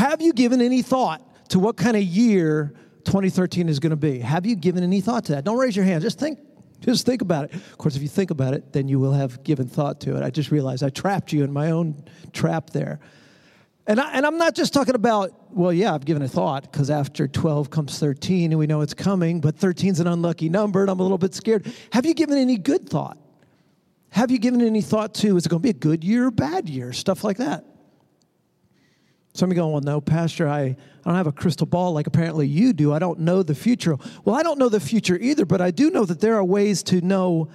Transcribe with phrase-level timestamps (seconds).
[0.00, 1.20] Have you given any thought
[1.50, 2.72] to what kind of year
[3.04, 4.18] 2013 is going to be?
[4.20, 5.44] Have you given any thought to that?
[5.44, 6.00] Don't raise your hand.
[6.00, 6.38] Just think.
[6.80, 7.54] Just think about it.
[7.54, 10.22] Of course, if you think about it, then you will have given thought to it.
[10.22, 12.02] I just realized I trapped you in my own
[12.32, 12.98] trap there.
[13.86, 16.88] And, I, and I'm not just talking about, well, yeah, I've given a thought because
[16.88, 20.80] after 12 comes 13 and we know it's coming, but 13 is an unlucky number
[20.80, 21.70] and I'm a little bit scared.
[21.92, 23.18] Have you given any good thought?
[24.08, 26.30] Have you given any thought to, is it going to be a good year or
[26.30, 26.94] bad year?
[26.94, 27.66] Stuff like that.
[29.32, 32.06] Some of you go, well, no, Pastor, I, I don't have a crystal ball like
[32.06, 32.92] apparently you do.
[32.92, 33.96] I don't know the future.
[34.24, 36.82] Well, I don't know the future either, but I do know that there are ways
[36.84, 37.48] to know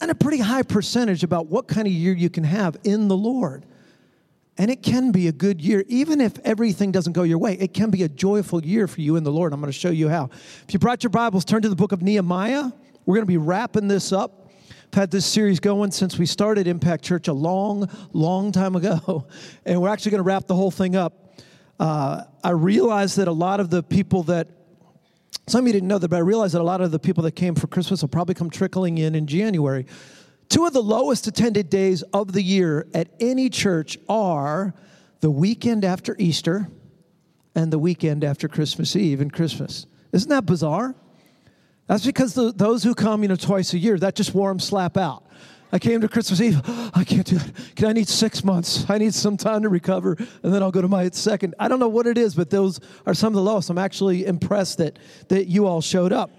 [0.00, 3.16] and a pretty high percentage about what kind of year you can have in the
[3.16, 3.64] Lord.
[4.58, 7.54] And it can be a good year, even if everything doesn't go your way.
[7.54, 9.52] It can be a joyful year for you in the Lord.
[9.52, 10.30] I'm going to show you how.
[10.66, 12.70] If you brought your Bibles, turn to the book of Nehemiah.
[13.04, 14.45] We're going to be wrapping this up.
[14.92, 19.26] I've had this series going since we started Impact Church a long, long time ago,
[19.64, 21.40] and we're actually going to wrap the whole thing up.
[21.78, 24.48] Uh, I realized that a lot of the people that
[25.48, 27.24] some of you didn't know that, but I realized that a lot of the people
[27.24, 29.86] that came for Christmas will probably come trickling in in January.
[30.48, 34.74] Two of the lowest attended days of the year at any church are
[35.20, 36.68] the weekend after Easter
[37.54, 39.86] and the weekend after Christmas Eve and Christmas.
[40.12, 40.94] Isn't that bizarre?
[41.86, 44.58] That's because the, those who come, you know, twice a year, that just wore them
[44.58, 45.24] slap out.
[45.72, 46.60] I came to Christmas Eve.
[46.94, 47.84] I can't do it.
[47.84, 48.88] I need six months.
[48.88, 51.54] I need some time to recover, and then I'll go to my second.
[51.58, 53.70] I don't know what it is, but those are some of the lowest.
[53.70, 54.98] I'm actually impressed that
[55.28, 56.30] that you all showed up.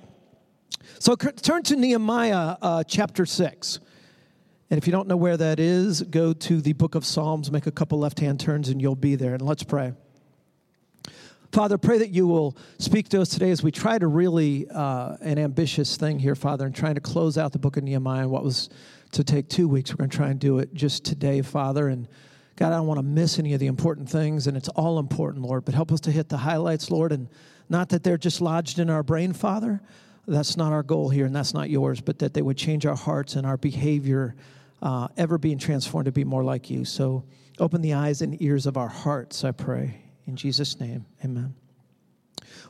[1.00, 3.80] So turn to Nehemiah uh, chapter six,
[4.70, 7.52] and if you don't know where that is, go to the book of Psalms.
[7.52, 9.34] Make a couple left-hand turns, and you'll be there.
[9.34, 9.94] And let's pray.
[11.52, 15.16] Father, pray that you will speak to us today as we try to really uh,
[15.22, 18.32] an ambitious thing here, Father, and trying to close out the book of Nehemiah and
[18.32, 18.70] what was
[19.14, 19.92] to take two weeks.
[19.92, 21.88] We're going to try and do it just today, Father.
[21.88, 22.08] And
[22.58, 25.46] God, I don't want to miss any of the important things, and it's all important,
[25.46, 25.64] Lord.
[25.64, 27.30] But help us to hit the highlights, Lord, and
[27.70, 29.82] not that they're just lodged in our brain, Father.
[30.28, 32.96] That's not our goal here, and that's not yours, but that they would change our
[32.96, 34.36] hearts and our behavior,
[34.82, 36.84] uh, ever being transformed to be more like you.
[36.84, 37.24] So
[37.60, 40.02] open the eyes and ears of our hearts, I pray.
[40.28, 41.56] In Jesus' name, amen.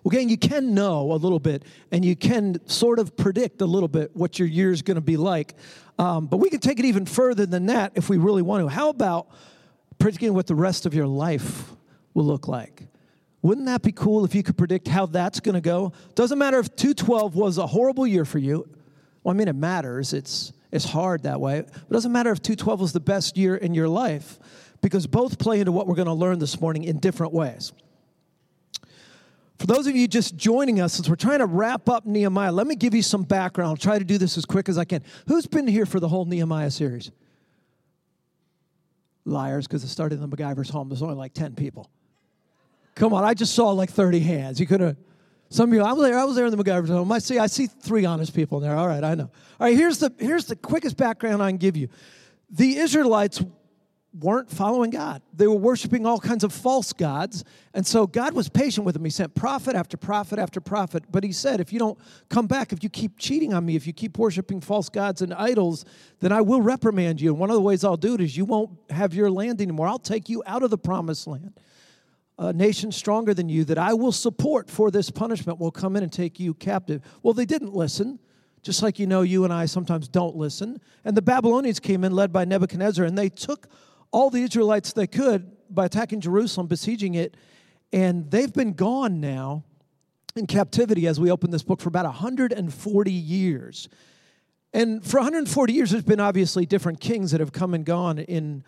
[0.03, 3.65] Well, again, you can know a little bit and you can sort of predict a
[3.65, 5.55] little bit what your year is going to be like.
[5.99, 8.69] Um, but we can take it even further than that if we really want to.
[8.69, 9.27] How about
[9.97, 11.71] predicting what the rest of your life
[12.13, 12.83] will look like?
[13.41, 15.93] Wouldn't that be cool if you could predict how that's going to go?
[16.15, 18.67] Doesn't matter if 212 was a horrible year for you.
[19.23, 20.13] Well, I mean, it matters.
[20.13, 21.61] It's, it's hard that way.
[21.61, 24.39] But it doesn't matter if 212 was the best year in your life
[24.81, 27.73] because both play into what we're going to learn this morning in different ways.
[29.59, 32.67] For those of you just joining us, since we're trying to wrap up Nehemiah, let
[32.67, 33.69] me give you some background.
[33.69, 35.03] I'll try to do this as quick as I can.
[35.27, 37.11] Who's been here for the whole Nehemiah series?
[39.25, 40.89] Liars, because it started in the MacGyver's home.
[40.89, 41.89] There's only like 10 people.
[42.95, 44.59] Come on, I just saw like 30 hands.
[44.59, 44.95] You could have,
[45.49, 47.11] some of you, I was there, I was there in the MacGyver's home.
[47.11, 48.75] I see, I see three honest people in there.
[48.75, 49.29] All right, I know.
[49.59, 51.89] All right, here's the, here's the quickest background I can give you.
[52.49, 53.43] The Israelites
[54.13, 55.21] weren't following God.
[55.33, 57.43] They were worshiping all kinds of false gods.
[57.73, 59.03] And so God was patient with them.
[59.03, 61.03] He sent prophet after prophet after prophet.
[61.11, 61.97] But He said, if you don't
[62.29, 65.33] come back, if you keep cheating on me, if you keep worshiping false gods and
[65.33, 65.85] idols,
[66.19, 67.29] then I will reprimand you.
[67.31, 69.87] And one of the ways I'll do it is you won't have your land anymore.
[69.87, 71.59] I'll take you out of the promised land.
[72.39, 76.03] A nation stronger than you that I will support for this punishment will come in
[76.03, 77.01] and take you captive.
[77.23, 78.19] Well, they didn't listen
[78.67, 80.81] just like you know you and I sometimes don't listen.
[81.05, 83.67] And the Babylonians came in, led by Nebuchadnezzar, and they took
[84.11, 87.35] all the Israelites they could by attacking Jerusalem, besieging it,
[87.91, 89.63] and they've been gone now
[90.35, 93.89] in captivity as we open this book for about 140 years.
[94.73, 98.63] And for 140 years, there's been obviously different kings that have come and gone in,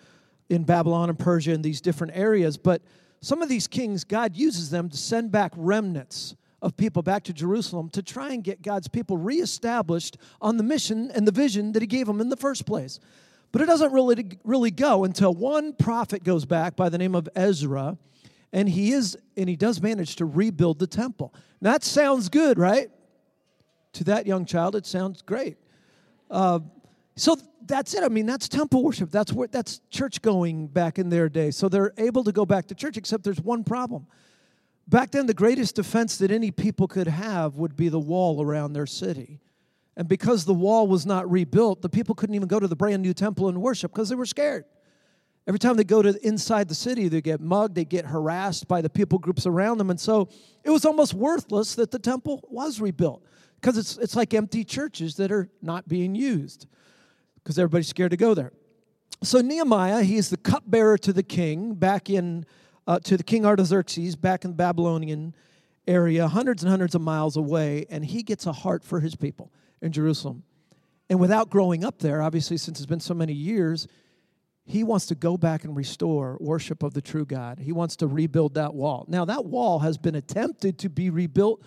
[0.50, 2.58] in Babylon and Persia and these different areas.
[2.58, 2.82] But
[3.22, 7.34] some of these kings, God uses them to send back remnants of people back to
[7.34, 11.82] Jerusalem to try and get God's people reestablished on the mission and the vision that
[11.82, 13.00] He gave them in the first place.
[13.52, 17.28] But it doesn't really, really go until one prophet goes back by the name of
[17.36, 17.98] Ezra,
[18.54, 21.34] and he is and he does manage to rebuild the temple.
[21.62, 22.90] Now, that sounds good, right?
[23.94, 25.58] To that young child, it sounds great.
[26.29, 26.59] Uh,
[27.16, 28.03] so that's it.
[28.03, 29.12] I mean, that's temple worship.
[29.12, 31.52] That's where that's church going back in their day.
[31.52, 34.08] So they're able to go back to church, except there's one problem.
[34.88, 38.73] Back then, the greatest defense that any people could have would be the wall around
[38.73, 39.40] their city.
[39.99, 43.01] And because the wall was not rebuilt, the people couldn't even go to the brand
[43.01, 44.63] new temple and worship because they were scared.
[45.46, 48.79] Every time they go to inside the city, they get mugged, they get harassed by
[48.79, 49.90] the people groups around them.
[49.90, 50.29] And so
[50.63, 53.25] it was almost worthless that the temple was rebuilt
[53.55, 56.66] because it's, it's like empty churches that are not being used
[57.43, 58.53] because everybody's scared to go there.
[59.22, 62.46] So Nehemiah, he's the cupbearer to the king back in
[62.87, 65.35] uh, to the king Artaxerxes back in the Babylonian
[65.85, 69.51] area, hundreds and hundreds of miles away, and he gets a heart for his people
[69.81, 70.43] in Jerusalem.
[71.09, 73.87] And without growing up there, obviously, since it's been so many years,
[74.66, 77.59] he wants to go back and restore worship of the true God.
[77.59, 79.05] He wants to rebuild that wall.
[79.08, 81.64] Now, that wall has been attempted to be rebuilt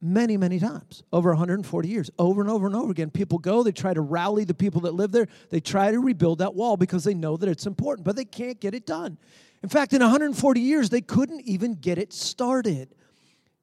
[0.00, 3.10] many, many times over 140 years, over and over and over again.
[3.10, 6.38] People go, they try to rally the people that live there, they try to rebuild
[6.38, 9.18] that wall because they know that it's important, but they can't get it done.
[9.62, 12.94] In fact, in 140 years, they couldn't even get it started.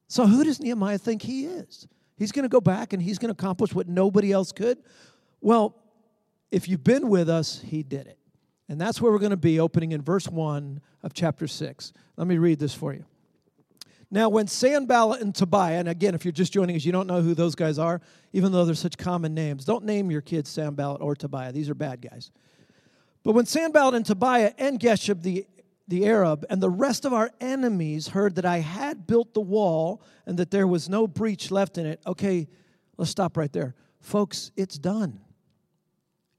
[0.07, 1.87] So, who does Nehemiah think he is?
[2.17, 4.77] He's going to go back and he's going to accomplish what nobody else could.
[5.41, 5.75] Well,
[6.51, 8.17] if you've been with us, he did it.
[8.69, 11.93] And that's where we're going to be opening in verse 1 of chapter 6.
[12.17, 13.05] Let me read this for you.
[14.09, 17.21] Now, when Sanballat and Tobiah, and again, if you're just joining us, you don't know
[17.21, 18.01] who those guys are,
[18.33, 19.65] even though they're such common names.
[19.65, 21.51] Don't name your kids Sanballat or Tobiah.
[21.51, 22.31] These are bad guys.
[23.23, 25.45] But when Sanballat and Tobiah and Geshem, the
[25.87, 30.01] the Arab, and the rest of our enemies heard that I had built the wall
[30.25, 32.01] and that there was no breach left in it.
[32.07, 32.47] Okay,
[32.97, 33.75] let's stop right there.
[33.99, 35.19] Folks, it's done.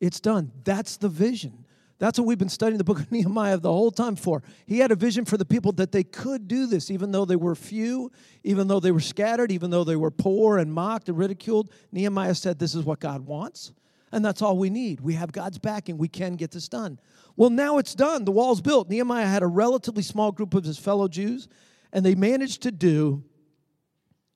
[0.01, 0.53] It's done.
[0.65, 1.65] That's the vision.
[1.99, 4.43] That's what we've been studying the book of Nehemiah the whole time for.
[4.67, 7.37] He had a vision for the people that they could do this, even though they
[7.37, 8.11] were few,
[8.45, 11.71] even though they were scattered, even though they were poor and mocked and ridiculed.
[11.93, 13.73] Nehemiah said, This is what God wants,
[14.13, 15.01] and that's all we need.
[15.01, 15.99] We have God's backing.
[15.99, 16.99] We can get this done.
[17.37, 18.25] Well, now it's done.
[18.25, 18.89] The wall's built.
[18.89, 21.49] Nehemiah had a relatively small group of his fellow Jews,
[21.93, 23.25] and they managed to do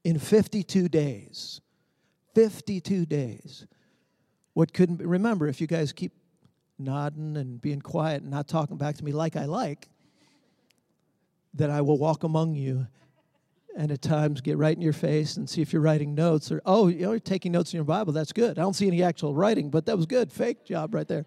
[0.04, 1.60] in 52 days.
[2.34, 3.66] 52 days.
[4.54, 6.12] What couldn't remember if you guys keep
[6.78, 9.88] nodding and being quiet and not talking back to me like I like,
[11.54, 12.86] that I will walk among you
[13.76, 16.60] and at times get right in your face and see if you're writing notes or,
[16.66, 18.12] oh, you're taking notes in your Bible.
[18.12, 18.58] That's good.
[18.58, 20.32] I don't see any actual writing, but that was good.
[20.32, 21.24] Fake job right there.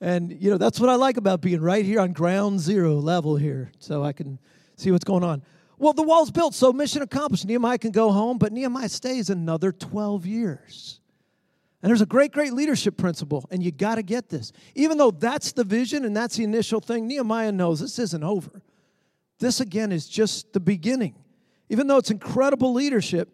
[0.00, 3.36] And, you know, that's what I like about being right here on ground zero level
[3.36, 4.40] here, so I can
[4.76, 5.42] see what's going on.
[5.78, 7.46] Well, the wall's built, so mission accomplished.
[7.46, 11.00] Nehemiah can go home, but Nehemiah stays another 12 years.
[11.82, 14.52] And there's a great, great leadership principle, and you got to get this.
[14.76, 18.62] Even though that's the vision and that's the initial thing, Nehemiah knows this isn't over.
[19.40, 21.16] This, again, is just the beginning.
[21.72, 23.30] Even though it's incredible leadership,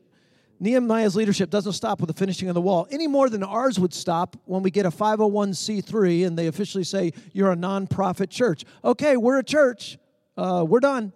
[0.60, 3.92] Nehemiah's leadership doesn't stop with the finishing of the wall any more than ours would
[3.92, 8.64] stop when we get a 501c3 and they officially say you're a nonprofit church.
[8.84, 9.98] Okay, we're a church.
[10.36, 11.12] Uh, we're done.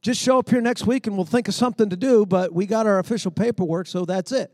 [0.00, 2.64] Just show up here next week and we'll think of something to do, but we
[2.64, 4.50] got our official paperwork, so that's it.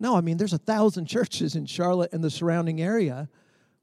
[0.00, 3.28] No, I mean, there's a thousand churches in Charlotte and the surrounding area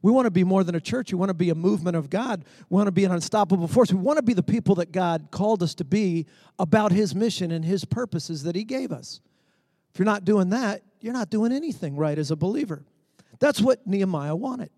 [0.01, 1.11] we want to be more than a church.
[1.11, 2.43] We want to be a movement of God.
[2.69, 3.91] We want to be an unstoppable force.
[3.91, 6.25] We want to be the people that God called us to be
[6.57, 9.21] about His mission and His purposes that He gave us.
[9.93, 12.83] If you're not doing that, you're not doing anything right as a believer.
[13.39, 14.69] That's what Nehemiah wanted.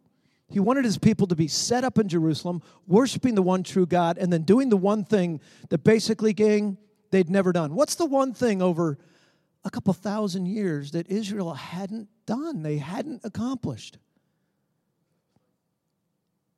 [0.49, 4.17] He wanted his people to be set up in Jerusalem, worshiping the one true God,
[4.17, 6.77] and then doing the one thing that basically, gang,
[7.11, 7.73] they'd never done.
[7.73, 8.97] What's the one thing over
[9.65, 13.97] a couple thousand years that Israel hadn't done, they hadn't accomplished?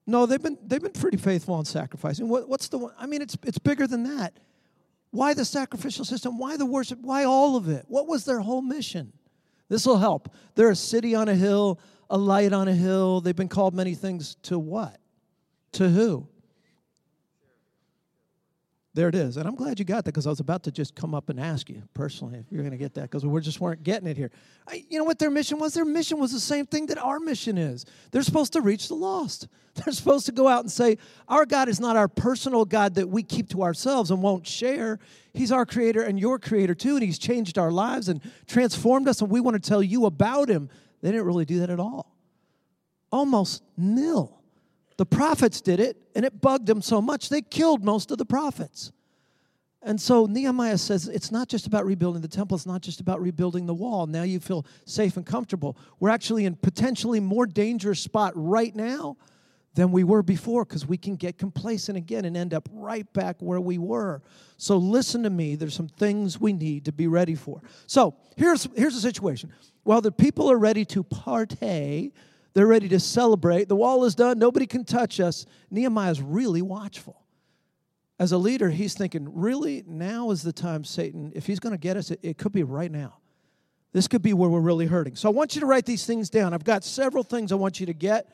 [0.08, 2.28] No, they've been they've been pretty faithful in sacrificing.
[2.30, 2.94] What, what's the one?
[3.00, 4.34] I mean, it's it's bigger than that.
[5.12, 6.38] Why the sacrificial system?
[6.38, 7.00] Why the worship?
[7.02, 7.86] Why all of it?
[7.88, 9.14] What was their whole mission?
[9.70, 10.34] This will help.
[10.54, 11.80] They're a city on a hill,
[12.10, 13.22] a light on a hill.
[13.22, 15.00] They've been called many things to what?
[15.74, 16.28] To who?
[18.96, 19.36] There it is.
[19.36, 21.38] And I'm glad you got that because I was about to just come up and
[21.38, 24.16] ask you personally if you're going to get that because we just weren't getting it
[24.16, 24.32] here.
[24.70, 25.74] I, you know what their mission was?
[25.74, 27.86] Their mission was the same thing that our mission is.
[28.12, 29.50] They're supposed to reach the lost.
[29.76, 30.98] They're supposed to go out and say,
[31.28, 35.00] Our God is not our personal God that we keep to ourselves and won't share.
[35.34, 36.96] He's our creator and your creator too.
[36.96, 39.20] And He's changed our lives and transformed us.
[39.20, 40.70] And we want to tell you about Him.
[41.02, 42.16] They didn't really do that at all.
[43.12, 44.40] Almost nil.
[44.98, 48.26] The prophets did it, and it bugged them so much they killed most of the
[48.26, 48.92] prophets.
[49.86, 53.22] And so Nehemiah says it's not just about rebuilding the temple, it's not just about
[53.22, 54.08] rebuilding the wall.
[54.08, 55.78] Now you feel safe and comfortable.
[56.00, 59.16] We're actually in potentially more dangerous spot right now
[59.76, 63.36] than we were before because we can get complacent again and end up right back
[63.40, 64.24] where we were.
[64.58, 67.62] So listen to me, there's some things we need to be ready for.
[67.86, 69.54] So here's here's the situation.
[69.84, 72.12] While the people are ready to partay
[72.56, 73.68] they're ready to celebrate.
[73.68, 74.40] The wall is done.
[74.40, 75.46] Nobody can touch us.
[75.70, 77.22] Nehemiah's really watchful.
[78.18, 81.78] As a leader, he's thinking, really, now is the time, Satan, if he's going to
[81.78, 83.18] get us, it, it could be right now.
[83.92, 85.18] This could be where we're really hurting.
[85.18, 86.54] So I want you to write these things down.
[86.54, 88.34] I've got several things I want you to get.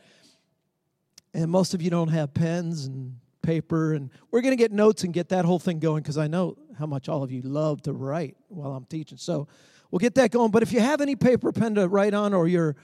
[1.33, 3.93] And most of you don't have pens and paper.
[3.93, 6.57] And we're going to get notes and get that whole thing going because I know
[6.77, 9.17] how much all of you love to write while I'm teaching.
[9.17, 9.47] So
[9.89, 10.51] we'll get that going.
[10.51, 12.75] But if you have any paper, pen to write on, or you're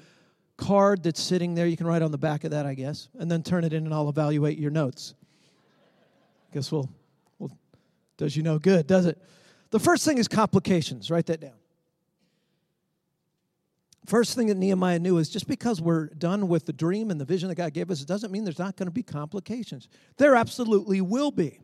[0.57, 1.67] card that's sitting there.
[1.67, 3.85] You can write on the back of that, I guess, and then turn it in
[3.85, 5.13] and I'll evaluate your notes.
[6.53, 6.89] Guess we'll,
[7.39, 7.51] well,
[8.17, 9.21] does you no good, does it?
[9.69, 11.11] The first thing is complications.
[11.11, 11.53] Write that down.
[14.05, 17.25] First thing that Nehemiah knew is just because we're done with the dream and the
[17.25, 19.89] vision that God gave us, it doesn't mean there's not going to be complications.
[20.15, 21.59] There absolutely will be.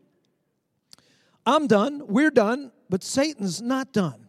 [1.46, 4.23] I'm done, we're done, but Satan's not done.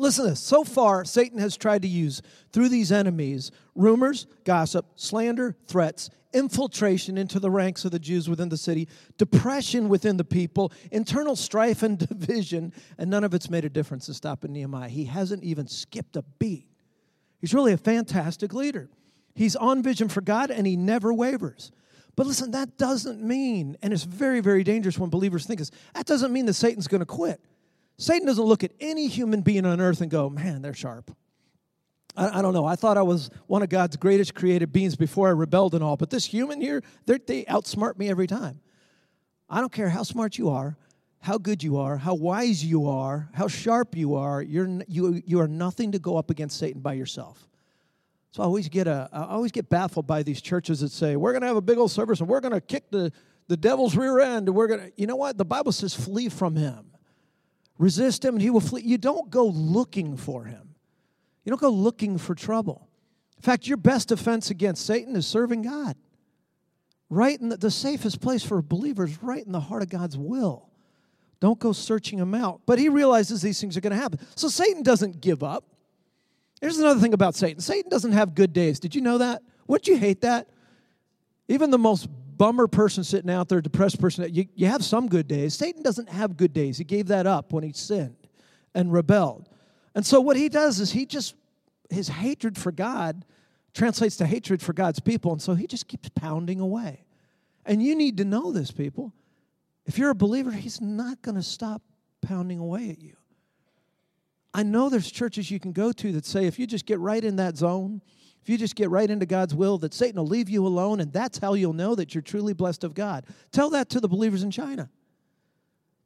[0.00, 0.40] Listen to this.
[0.40, 7.18] So far, Satan has tried to use, through these enemies, rumors, gossip, slander, threats, infiltration
[7.18, 8.88] into the ranks of the Jews within the city,
[9.18, 14.06] depression within the people, internal strife and division, and none of it's made a difference
[14.06, 14.88] to in stopping Nehemiah.
[14.88, 16.66] He hasn't even skipped a beat.
[17.42, 18.88] He's really a fantastic leader.
[19.34, 21.72] He's on vision for God and he never wavers.
[22.16, 26.06] But listen, that doesn't mean, and it's very, very dangerous when believers think this, that
[26.06, 27.40] doesn't mean that Satan's going to quit.
[28.00, 31.14] Satan doesn't look at any human being on earth and go, man, they're sharp.
[32.16, 32.64] I, I don't know.
[32.64, 35.98] I thought I was one of God's greatest created beings before I rebelled and all,
[35.98, 38.60] but this human here, they outsmart me every time.
[39.50, 40.78] I don't care how smart you are,
[41.20, 45.38] how good you are, how wise you are, how sharp you are, you're, you, you
[45.38, 47.46] are nothing to go up against Satan by yourself.
[48.30, 51.32] So I always get a, I always get baffled by these churches that say we're
[51.32, 53.12] going to have a big old service and we're going to kick the,
[53.48, 55.36] the devil's rear end and we're going to, you know what?
[55.36, 56.92] The Bible says flee from him,
[57.80, 58.82] resist him, and he will flee.
[58.82, 60.74] You don't go looking for him.
[61.44, 62.86] You don't go looking for trouble.
[63.38, 65.96] In fact, your best defense against Satan is serving God.
[67.08, 70.68] Right in the, the safest place for believers, right in the heart of God's will.
[71.40, 72.60] Don't go searching him out.
[72.66, 74.20] But he realizes these things are going to happen.
[74.36, 75.64] So Satan doesn't give up.
[76.60, 78.78] Here's another thing about Satan Satan doesn't have good days.
[78.78, 79.40] Did you know that?
[79.66, 80.48] Wouldn't you hate that?
[81.48, 82.08] Even the most
[82.40, 85.52] bummer person sitting out there, depressed person, you, you have some good days.
[85.52, 86.78] Satan doesn't have good days.
[86.78, 88.16] He gave that up when he sinned
[88.74, 89.46] and rebelled.
[89.94, 91.34] And so what he does is he just,
[91.90, 93.26] his hatred for God
[93.74, 95.32] translates to hatred for God's people.
[95.32, 97.04] And so he just keeps pounding away.
[97.66, 99.12] And you need to know this, people.
[99.84, 101.82] If you're a believer, He's not going to stop
[102.22, 103.16] pounding away at you.
[104.54, 107.22] I know there's churches you can go to that say if you just get right
[107.22, 108.00] in that zone,
[108.42, 111.12] if you just get right into God's will, that Satan will leave you alone, and
[111.12, 113.26] that's how you'll know that you're truly blessed of God.
[113.52, 114.90] Tell that to the believers in China.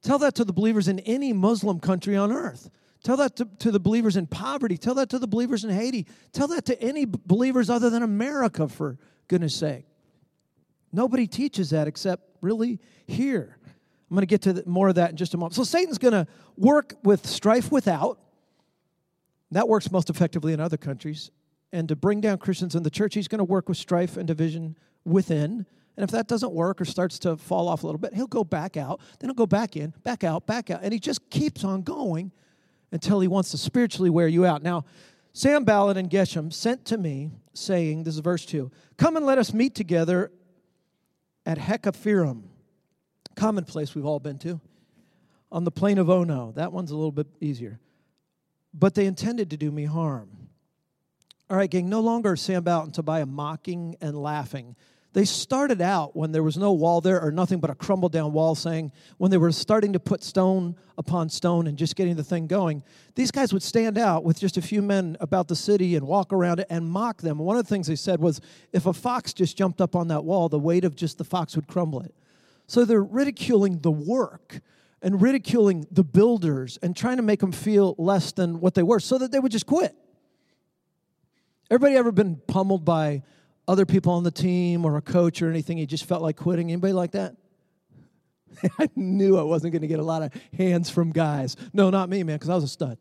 [0.03, 2.71] Tell that to the believers in any Muslim country on earth.
[3.05, 4.77] Tell that to, to the believers in poverty.
[4.77, 6.07] Tell that to the believers in Haiti.
[6.33, 8.99] Tell that to any believers other than America, for
[9.29, 9.85] goodness sake.
[10.93, 13.59] Nobody teaches that except really here.
[14.11, 15.55] I'm going to get to more of that in just a moment.
[15.55, 16.27] So Satan's going to
[16.57, 18.19] work with strife without.
[19.51, 21.31] That works most effectively in other countries.
[21.75, 24.29] And to bring down Christians in the church, he's going to work with strife and
[24.29, 25.67] division within.
[25.97, 28.45] And if that doesn't work or starts to fall off a little bit, he'll go
[28.45, 29.01] back out.
[29.19, 30.81] Then he'll go back in, back out, back out.
[30.85, 32.31] And he just keeps on going
[32.93, 34.63] until he wants to spiritually wear you out.
[34.63, 34.85] Now,
[35.33, 39.53] Sanballat and Geshem sent to me, saying, This is verse 2 Come and let us
[39.53, 40.31] meet together
[41.45, 42.45] at Hakkephirim
[43.35, 44.61] common place we've all been to.
[45.51, 47.81] On the plain of Ono, that one's a little bit easier.
[48.73, 50.44] But they intended to do me harm.
[51.51, 54.77] All right, gang, no longer Sam Sanballat and Tobiah mocking and laughing.
[55.13, 58.33] They started out when there was no wall there or nothing but a crumbled down
[58.33, 62.25] wall, saying, when they were starting to put stone upon stone and just getting the
[62.25, 62.83] thing going,
[63.15, 66.33] these guys would stand out with just a few men about the city and walk
[66.33, 67.39] around it and mock them.
[67.39, 68.41] One of the things they said was,
[68.73, 71.55] if a fox just jumped up on that wall, the weight of just the fox
[71.57, 72.15] would crumble it.
[72.67, 74.61] So they're ridiculing the work
[75.03, 78.99] and ridiculing the builders and trying to make them feel less than what they were
[78.99, 79.95] so that they would just quit.
[81.75, 83.25] Everybody ever been pummeled by
[83.67, 85.77] other people on the team or a coach or anything?
[85.77, 86.71] You just felt like quitting?
[86.71, 87.35] Anybody like that?
[88.79, 91.57] I knew I wasn't going to get a lot of hands from guys.
[91.73, 92.97] No, not me, man, because I was a stud.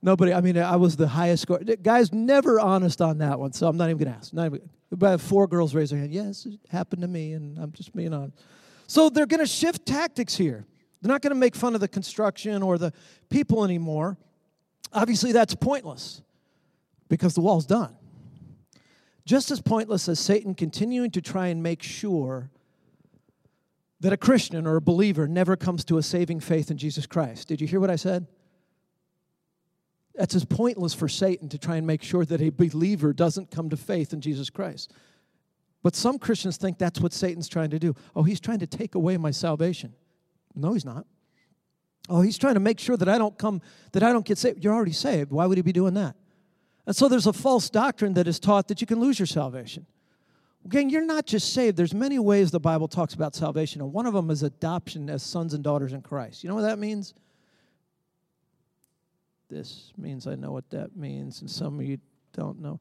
[0.00, 1.58] Nobody, I mean, I was the highest score.
[1.58, 4.32] Guys, never honest on that one, so I'm not even going to ask.
[4.32, 6.12] Not even, about four girls raise their hand.
[6.12, 8.38] Yes, it happened to me, and I'm just being honest.
[8.86, 10.66] So they're going to shift tactics here.
[11.02, 12.92] They're not going to make fun of the construction or the
[13.28, 14.18] people anymore.
[14.92, 16.22] Obviously, that's pointless
[17.10, 17.94] because the wall's done.
[19.26, 22.50] Just as pointless as Satan continuing to try and make sure
[24.00, 27.48] that a Christian or a believer never comes to a saving faith in Jesus Christ.
[27.48, 28.26] Did you hear what I said?
[30.14, 33.68] That's as pointless for Satan to try and make sure that a believer doesn't come
[33.68, 34.92] to faith in Jesus Christ.
[35.82, 37.94] But some Christians think that's what Satan's trying to do.
[38.14, 39.94] Oh, he's trying to take away my salvation.
[40.54, 41.06] No, he's not.
[42.08, 43.62] Oh, he's trying to make sure that I don't come,
[43.92, 44.64] that I don't get saved.
[44.64, 45.30] You're already saved.
[45.30, 46.16] Why would he be doing that?
[46.86, 49.86] And so there's a false doctrine that is taught that you can lose your salvation.
[50.68, 51.76] Gang, you're not just saved.
[51.76, 55.22] There's many ways the Bible talks about salvation, and one of them is adoption as
[55.22, 56.42] sons and daughters in Christ.
[56.42, 57.14] You know what that means?
[59.50, 61.98] this means I know what that means, and some of you
[62.32, 62.80] don't know.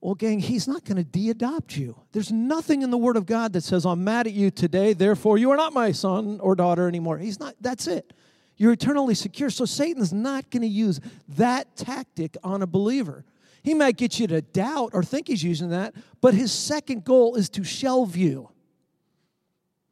[0.00, 2.00] Well, gang, he's not going to de adopt you.
[2.12, 5.36] There's nothing in the Word of God that says, I'm mad at you today, therefore
[5.36, 7.18] you are not my son or daughter anymore.
[7.18, 8.12] He's not, that's it.
[8.60, 9.48] You're eternally secure.
[9.48, 11.00] So Satan's not going to use
[11.30, 13.24] that tactic on a believer.
[13.62, 17.36] He might get you to doubt or think he's using that, but his second goal
[17.36, 18.50] is to shelve you.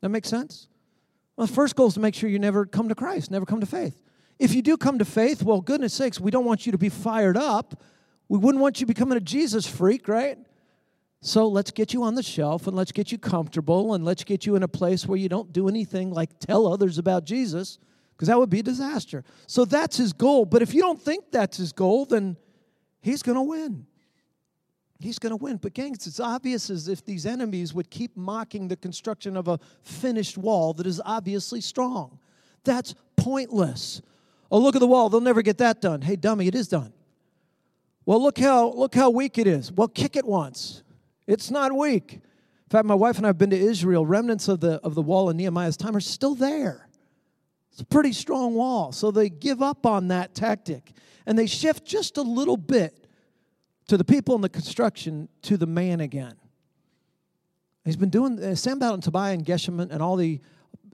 [0.02, 0.68] That makes sense?
[1.34, 3.60] Well, the first goal is to make sure you never come to Christ, never come
[3.60, 4.02] to faith.
[4.38, 6.90] If you do come to faith, well, goodness sakes, we don't want you to be
[6.90, 7.82] fired up.
[8.28, 10.36] We wouldn't want you becoming a Jesus freak, right?
[11.22, 14.44] So let's get you on the shelf and let's get you comfortable and let's get
[14.44, 17.78] you in a place where you don't do anything like tell others about Jesus,
[18.18, 19.22] because that would be a disaster.
[19.46, 20.44] So that's his goal.
[20.44, 22.36] But if you don't think that's his goal, then
[23.00, 23.86] he's going to win.
[24.98, 25.58] He's going to win.
[25.58, 29.60] But, gangs, it's obvious as if these enemies would keep mocking the construction of a
[29.82, 32.18] finished wall that is obviously strong.
[32.64, 34.02] That's pointless.
[34.50, 35.08] Oh, look at the wall.
[35.08, 36.02] They'll never get that done.
[36.02, 36.92] Hey, dummy, it is done.
[38.04, 39.70] Well, look how, look how weak it is.
[39.70, 40.82] Well, kick it once.
[41.28, 42.14] It's not weak.
[42.14, 44.04] In fact, my wife and I have been to Israel.
[44.04, 46.87] Remnants of the, of the wall in Nehemiah's time are still there.
[47.78, 48.90] It's a pretty strong wall.
[48.90, 50.90] So they give up on that tactic
[51.26, 53.06] and they shift just a little bit
[53.86, 56.34] to the people in the construction to the man again.
[57.84, 60.40] He's been doing, uh, Sanballat and Tobiah and Geshem and all the,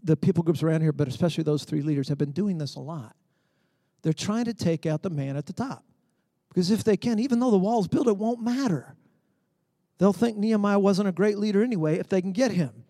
[0.02, 2.80] the people groups around here, but especially those three leaders, have been doing this a
[2.80, 3.16] lot.
[4.02, 5.86] They're trying to take out the man at the top.
[6.50, 8.94] Because if they can, even though the wall's built, it won't matter.
[9.96, 12.83] They'll think Nehemiah wasn't a great leader anyway if they can get him.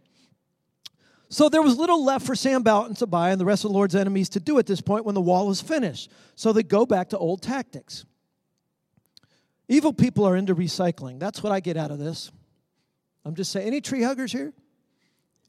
[1.34, 3.96] So there was little left for Sanballat and Tobiah and the rest of the Lord's
[3.96, 6.12] enemies to do at this point when the wall was finished.
[6.36, 8.04] So they go back to old tactics.
[9.66, 11.18] Evil people are into recycling.
[11.18, 12.30] That's what I get out of this.
[13.24, 14.52] I'm just saying, any tree huggers here?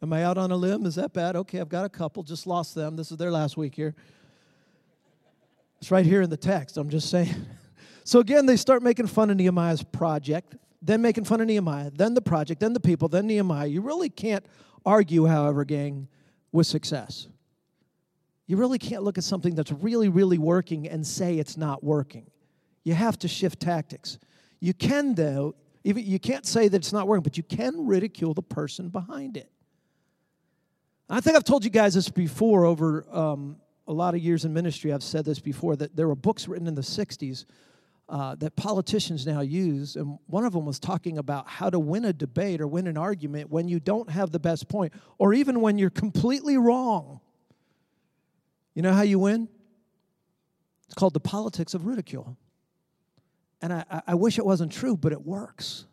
[0.01, 0.87] Am I out on a limb?
[0.87, 1.35] Is that bad?
[1.35, 2.23] Okay, I've got a couple.
[2.23, 2.95] Just lost them.
[2.95, 3.93] This is their last week here.
[5.81, 6.77] It's right here in the text.
[6.77, 7.35] I'm just saying.
[8.07, 12.13] So again, they start making fun of Nehemiah's project, then making fun of Nehemiah, then
[12.13, 13.65] the project, then the people, then Nehemiah.
[13.65, 14.45] You really can't
[14.85, 16.07] argue, however, gang,
[16.51, 17.27] with success.
[18.47, 22.29] You really can't look at something that's really, really working and say it's not working.
[22.83, 24.19] You have to shift tactics.
[24.59, 28.33] You can, though, even, you can't say that it's not working, but you can ridicule
[28.33, 29.49] the person behind it.
[31.09, 34.53] I think I've told you guys this before over um, a lot of years in
[34.53, 34.91] ministry.
[34.91, 37.45] I've said this before that there were books written in the 60s
[38.07, 42.05] uh, that politicians now use, and one of them was talking about how to win
[42.05, 45.61] a debate or win an argument when you don't have the best point, or even
[45.61, 47.19] when you're completely wrong.
[48.75, 49.49] You know how you win?
[50.85, 52.37] It's called the politics of ridicule.
[53.61, 55.85] And I, I wish it wasn't true, but it works.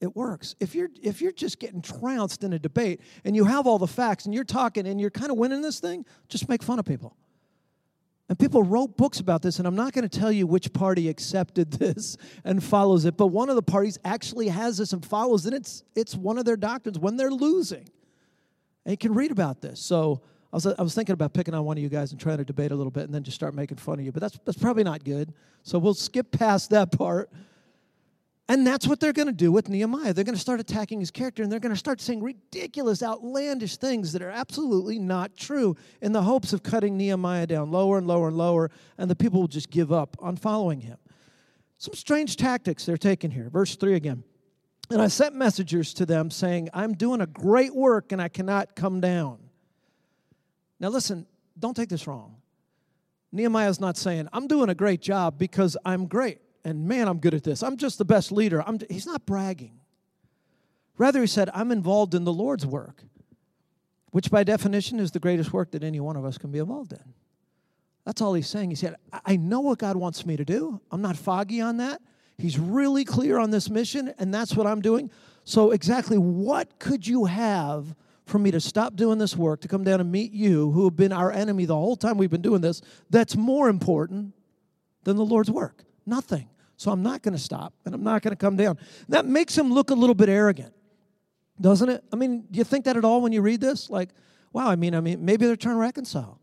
[0.00, 0.54] It works.
[0.60, 3.88] If you're if you're just getting trounced in a debate and you have all the
[3.88, 6.84] facts and you're talking and you're kind of winning this thing, just make fun of
[6.84, 7.16] people.
[8.28, 11.08] And people wrote books about this, and I'm not going to tell you which party
[11.08, 15.46] accepted this and follows it, but one of the parties actually has this and follows
[15.46, 15.54] it.
[15.54, 17.88] It's, it's one of their doctrines when they're losing.
[18.84, 19.80] And you can read about this.
[19.80, 22.38] So I was, I was thinking about picking on one of you guys and trying
[22.38, 24.38] to debate a little bit and then just start making fun of you, but that's,
[24.44, 25.32] that's probably not good.
[25.62, 27.30] So we'll skip past that part.
[28.50, 30.14] And that's what they're going to do with Nehemiah.
[30.14, 33.76] They're going to start attacking his character and they're going to start saying ridiculous, outlandish
[33.76, 38.06] things that are absolutely not true in the hopes of cutting Nehemiah down lower and
[38.06, 40.96] lower and lower, and the people will just give up on following him.
[41.76, 43.50] Some strange tactics they're taking here.
[43.50, 44.24] Verse 3 again.
[44.90, 48.74] And I sent messengers to them saying, I'm doing a great work and I cannot
[48.74, 49.38] come down.
[50.80, 51.26] Now, listen,
[51.58, 52.36] don't take this wrong.
[53.30, 57.32] Nehemiah's not saying, I'm doing a great job because I'm great and man, I'm good
[57.32, 57.62] at this.
[57.62, 58.62] I'm just the best leader.
[58.62, 59.80] I'm, he's not bragging.
[60.98, 63.04] Rather, he said, I'm involved in the Lord's work,
[64.10, 66.92] which by definition is the greatest work that any one of us can be involved
[66.92, 67.14] in.
[68.04, 68.68] That's all he's saying.
[68.68, 70.78] He said, I know what God wants me to do.
[70.90, 72.02] I'm not foggy on that.
[72.36, 75.10] He's really clear on this mission, and that's what I'm doing.
[75.44, 77.94] So, exactly what could you have
[78.26, 80.96] for me to stop doing this work, to come down and meet you, who have
[80.96, 84.34] been our enemy the whole time we've been doing this, that's more important
[85.04, 85.84] than the Lord's work?
[86.04, 86.48] Nothing.
[86.78, 88.78] So I'm not going to stop and I'm not going to come down.
[89.08, 90.72] That makes him look a little bit arrogant,
[91.60, 92.04] doesn't it?
[92.12, 93.90] I mean, do you think that at all when you read this?
[93.90, 94.10] Like,
[94.52, 96.40] wow, I mean, I mean, maybe they're trying to reconcile.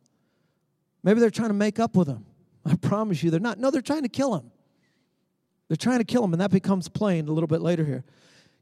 [1.04, 2.26] Maybe they're trying to make up with him.
[2.66, 3.60] I promise you they're not.
[3.60, 4.52] No, they're trying to kill him.
[5.70, 8.04] They're trying to kill him, and that becomes plain a little bit later here.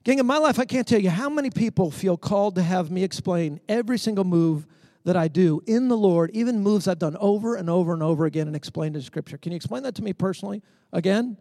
[0.04, 2.92] Gang, in my life, I can't tell you how many people feel called to have
[2.92, 4.68] me explain every single move
[5.06, 8.26] that I do in the Lord, even moves I've done over and over and over
[8.26, 9.38] again and explained in Scripture.
[9.40, 11.38] Can you explain that to me personally again?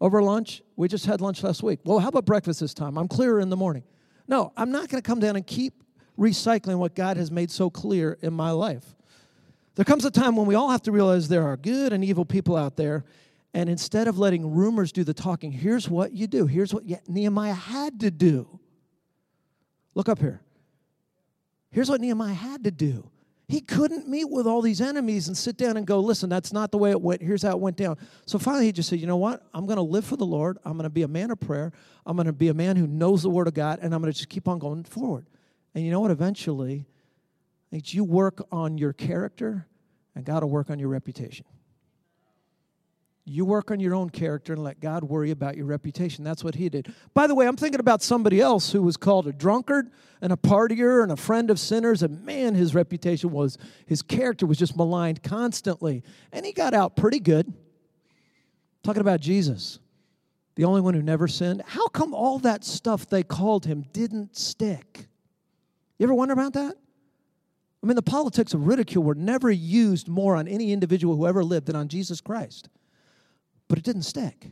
[0.00, 0.62] Over lunch?
[0.76, 1.80] We just had lunch last week.
[1.84, 2.96] Well, how about breakfast this time?
[2.96, 3.84] I'm clearer in the morning.
[4.26, 5.82] No, I'm not going to come down and keep
[6.18, 8.94] recycling what God has made so clear in my life.
[9.74, 12.24] There comes a time when we all have to realize there are good and evil
[12.24, 13.04] people out there,
[13.52, 16.46] And instead of letting rumors do the talking, here's what you do.
[16.46, 18.60] Here's what Nehemiah had to do.
[19.94, 20.40] Look up here.
[21.72, 23.10] Here's what Nehemiah had to do.
[23.50, 26.70] He couldn't meet with all these enemies and sit down and go, listen, that's not
[26.70, 27.20] the way it went.
[27.20, 27.96] Here's how it went down.
[28.24, 29.42] So finally, he just said, you know what?
[29.52, 30.58] I'm going to live for the Lord.
[30.64, 31.72] I'm going to be a man of prayer.
[32.06, 34.12] I'm going to be a man who knows the Word of God, and I'm going
[34.12, 35.26] to just keep on going forward.
[35.74, 36.12] And you know what?
[36.12, 36.86] Eventually,
[37.72, 39.66] you work on your character,
[40.14, 41.44] and God will work on your reputation.
[43.24, 46.24] You work on your own character and let God worry about your reputation.
[46.24, 46.92] That's what he did.
[47.14, 50.36] By the way, I'm thinking about somebody else who was called a drunkard and a
[50.36, 52.02] partier and a friend of sinners.
[52.02, 56.02] And man, his reputation was, his character was just maligned constantly.
[56.32, 57.52] And he got out pretty good.
[58.82, 59.78] Talking about Jesus,
[60.56, 61.62] the only one who never sinned.
[61.66, 65.06] How come all that stuff they called him didn't stick?
[65.98, 66.74] You ever wonder about that?
[67.82, 71.44] I mean, the politics of ridicule were never used more on any individual who ever
[71.44, 72.70] lived than on Jesus Christ
[73.70, 74.50] but it didn't stick.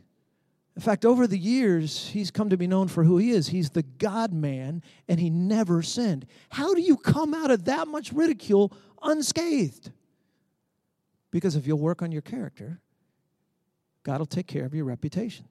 [0.77, 3.49] In fact, over the years, he's come to be known for who he is.
[3.49, 6.25] He's the God man, and he never sinned.
[6.49, 8.71] How do you come out of that much ridicule
[9.03, 9.91] unscathed?
[11.31, 12.79] Because if you'll work on your character,
[14.03, 15.49] God will take care of your reputation.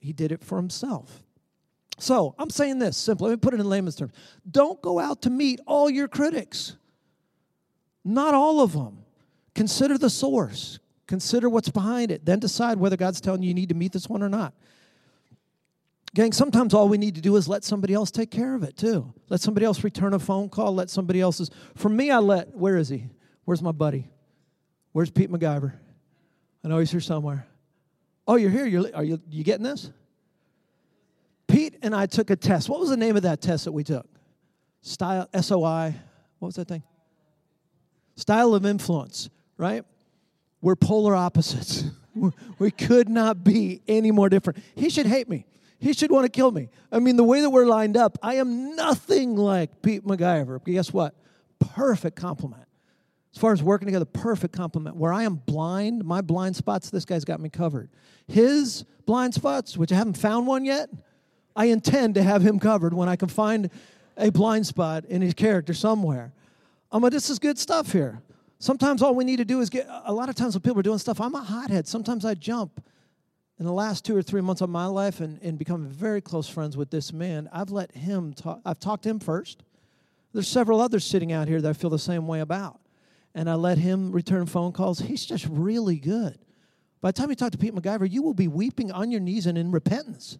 [0.00, 1.22] He did it for himself.
[1.98, 4.12] So I'm saying this simply, let me put it in layman's terms.
[4.50, 6.76] Don't go out to meet all your critics,
[8.06, 9.04] not all of them.
[9.54, 12.24] Consider the source, Consider what's behind it.
[12.24, 14.54] Then decide whether God's telling you you need to meet this one or not.
[16.14, 18.76] Gang, sometimes all we need to do is let somebody else take care of it
[18.76, 19.12] too.
[19.30, 20.74] Let somebody else return a phone call.
[20.74, 21.50] Let somebody else's.
[21.74, 23.08] For me, I let, where is he?
[23.44, 24.10] Where's my buddy?
[24.92, 25.72] Where's Pete McGyver?
[26.62, 27.46] I know he's here somewhere.
[28.28, 28.66] Oh, you're here.
[28.66, 29.90] You're, are you, you getting this?
[31.48, 32.68] Pete and I took a test.
[32.68, 34.06] What was the name of that test that we took?
[34.82, 35.94] Style, SOI.
[36.38, 36.82] What was that thing?
[38.16, 39.84] Style of influence, right?
[40.62, 41.84] We're polar opposites.
[42.58, 44.62] we could not be any more different.
[44.74, 45.44] He should hate me.
[45.78, 46.68] He should want to kill me.
[46.92, 50.60] I mean, the way that we're lined up, I am nothing like Pete McGyver.
[50.64, 51.16] But guess what?
[51.58, 52.66] Perfect complement.
[53.34, 54.96] As far as working together, perfect complement.
[54.96, 57.88] Where I am blind, my blind spots, this guy's got me covered.
[58.28, 60.88] His blind spots, which I haven't found one yet,
[61.56, 63.70] I intend to have him covered when I can find
[64.16, 66.32] a blind spot in his character somewhere.
[66.92, 68.22] I'm like, this is good stuff here.
[68.62, 70.84] Sometimes all we need to do is get, a lot of times when people are
[70.84, 71.88] doing stuff, I'm a hothead.
[71.88, 72.80] Sometimes I jump.
[73.58, 76.48] In the last two or three months of my life and, and becoming very close
[76.48, 79.64] friends with this man, I've let him talk, I've talked to him first.
[80.32, 82.78] There's several others sitting out here that I feel the same way about.
[83.34, 85.00] And I let him return phone calls.
[85.00, 86.38] He's just really good.
[87.00, 89.46] By the time you talk to Pete McGyver, you will be weeping on your knees
[89.46, 90.38] and in repentance.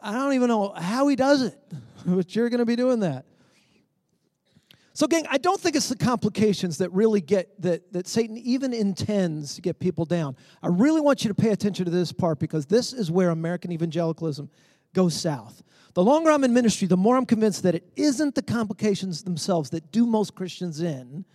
[0.00, 1.58] I don't even know how he does it,
[2.06, 3.26] but you're going to be doing that.
[4.96, 8.72] So, gang, I don't think it's the complications that really get that, that Satan even
[8.72, 10.36] intends to get people down.
[10.62, 13.70] I really want you to pay attention to this part because this is where American
[13.72, 14.48] evangelicalism
[14.94, 15.62] goes south.
[15.92, 19.68] The longer I'm in ministry, the more I'm convinced that it isn't the complications themselves
[19.68, 21.26] that do most Christians in,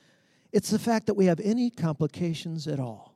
[0.52, 3.15] it's the fact that we have any complications at all.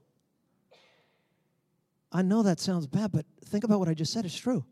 [2.12, 4.25] I know that sounds bad, but think about what I just said.
[4.25, 4.63] It's true.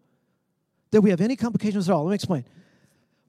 [0.92, 2.04] That we have any complications at all.
[2.04, 2.46] Let me explain.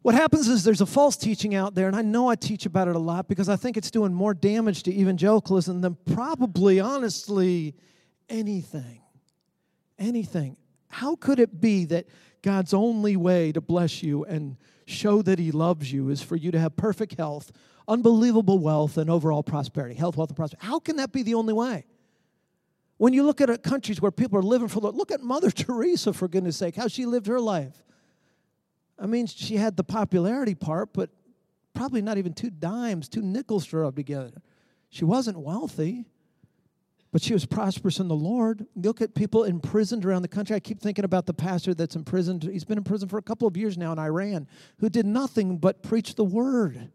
[0.04, 2.88] What happens is there's a false teaching out there, and I know I teach about
[2.88, 7.74] it a lot because I think it's doing more damage to evangelicalism than probably, honestly,
[8.28, 9.00] anything.
[9.98, 10.58] Anything.
[10.88, 12.04] How could it be that
[12.42, 16.50] God's only way to bless you and show that He loves you is for you
[16.50, 17.50] to have perfect health,
[17.88, 19.94] unbelievable wealth, and overall prosperity?
[19.94, 20.66] Health, wealth, and prosperity.
[20.66, 21.86] How can that be the only way?
[22.98, 26.12] When you look at countries where people are living for the look at Mother Teresa,
[26.12, 27.82] for goodness sake, how she lived her life.
[28.98, 31.10] I mean, she had the popularity part, but
[31.74, 34.40] probably not even two dimes, two nickels to rub together.
[34.90, 36.06] She wasn't wealthy,
[37.10, 38.66] but she was prosperous in the Lord.
[38.76, 40.54] Look at people imprisoned around the country.
[40.54, 42.44] I keep thinking about the pastor that's imprisoned.
[42.44, 45.58] He's been in prison for a couple of years now in Iran, who did nothing
[45.58, 46.90] but preach the word.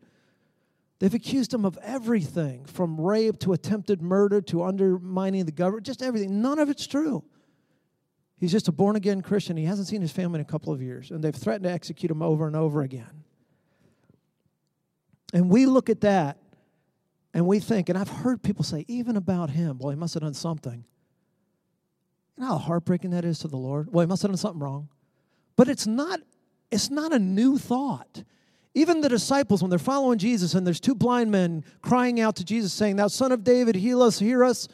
[0.99, 6.01] They've accused him of everything from rape to attempted murder to undermining the government, just
[6.01, 6.41] everything.
[6.41, 7.23] None of it's true.
[8.39, 9.57] He's just a born again Christian.
[9.57, 12.09] He hasn't seen his family in a couple of years, and they've threatened to execute
[12.09, 13.23] him over and over again.
[15.33, 16.37] And we look at that
[17.33, 20.23] and we think, and I've heard people say, even about him, well, he must have
[20.23, 20.85] done something.
[22.37, 23.91] You know how heartbreaking that is to the Lord?
[23.91, 24.89] Well, he must have done something wrong.
[25.55, 26.21] But it's not,
[26.71, 28.23] it's not a new thought.
[28.73, 32.45] Even the disciples, when they're following Jesus and there's two blind men crying out to
[32.45, 34.67] Jesus, saying, Thou son of David, heal us, hear us.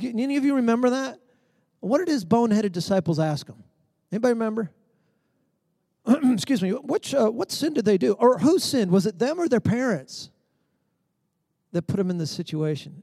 [0.00, 1.18] Any of you remember that?
[1.80, 3.62] What did his boneheaded disciples ask him?
[4.10, 4.70] Anybody remember?
[6.06, 6.70] Excuse me.
[6.70, 8.12] Which, uh, what sin did they do?
[8.14, 8.90] Or who sinned?
[8.90, 10.30] Was it them or their parents
[11.72, 13.02] that put them in this situation?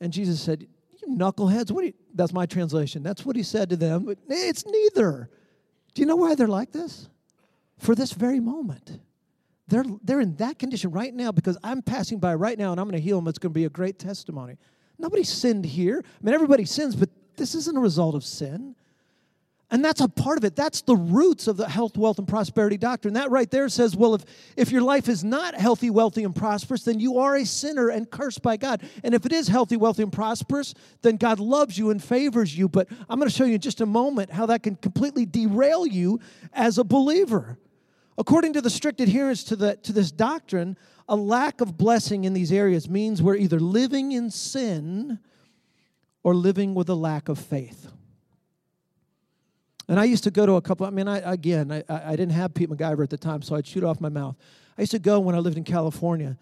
[0.00, 0.66] And Jesus said,
[1.00, 1.70] You knuckleheads.
[1.70, 3.02] What that's my translation.
[3.02, 4.14] That's what he said to them.
[4.28, 5.30] It's neither.
[5.94, 7.08] Do you know why they're like this?
[7.78, 9.00] For this very moment.
[9.68, 12.86] They're, they're in that condition right now because I'm passing by right now and I'm
[12.86, 13.28] going to heal them.
[13.28, 14.56] It's going to be a great testimony.
[14.98, 16.02] Nobody sinned here.
[16.04, 18.74] I mean, everybody sins, but this isn't a result of sin.
[19.70, 20.56] And that's a part of it.
[20.56, 23.14] That's the roots of the health, wealth, and prosperity doctrine.
[23.14, 24.24] That right there says, well, if,
[24.56, 28.10] if your life is not healthy, wealthy, and prosperous, then you are a sinner and
[28.10, 28.82] cursed by God.
[29.04, 32.66] And if it is healthy, wealthy, and prosperous, then God loves you and favors you.
[32.66, 35.86] But I'm going to show you in just a moment how that can completely derail
[35.86, 36.18] you
[36.54, 37.58] as a believer.
[38.18, 40.76] According to the strict adherence to, the, to this doctrine,
[41.08, 45.20] a lack of blessing in these areas means we're either living in sin
[46.24, 47.92] or living with a lack of faith.
[49.86, 52.32] And I used to go to a couple, I mean, I, again, I, I didn't
[52.32, 54.36] have Pete McGyver at the time, so I'd shoot off my mouth.
[54.76, 56.36] I used to go when I lived in California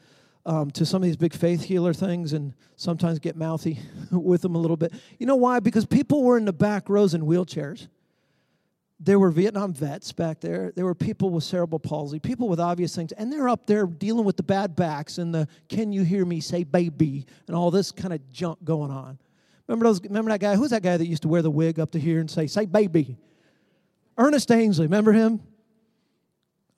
[0.46, 3.78] um, to some of these big faith healer things and sometimes get mouthy
[4.10, 4.94] with them a little bit.
[5.18, 5.60] You know why?
[5.60, 7.88] Because people were in the back rows in wheelchairs.
[8.98, 10.72] There were Vietnam vets back there.
[10.74, 14.24] There were people with cerebral palsy, people with obvious things, and they're up there dealing
[14.24, 17.92] with the bad backs and the "Can you hear me say baby?" and all this
[17.92, 19.18] kind of junk going on.
[19.66, 20.02] Remember those?
[20.02, 20.56] Remember that guy?
[20.56, 22.64] Who's that guy that used to wear the wig up to here and say "Say
[22.64, 23.18] baby"?
[24.16, 24.86] Ernest Angley.
[24.86, 25.40] Remember him?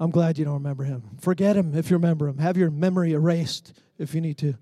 [0.00, 1.02] I'm glad you don't remember him.
[1.20, 2.38] Forget him if you remember him.
[2.38, 4.54] Have your memory erased if you need to.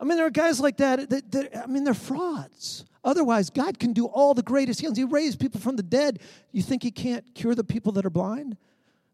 [0.00, 1.10] I mean, there are guys like that.
[1.10, 2.84] that, that I mean, they're frauds.
[3.04, 4.98] Otherwise, God can do all the greatest healings.
[4.98, 6.20] He raised people from the dead.
[6.52, 8.56] You think He can't cure the people that are blind?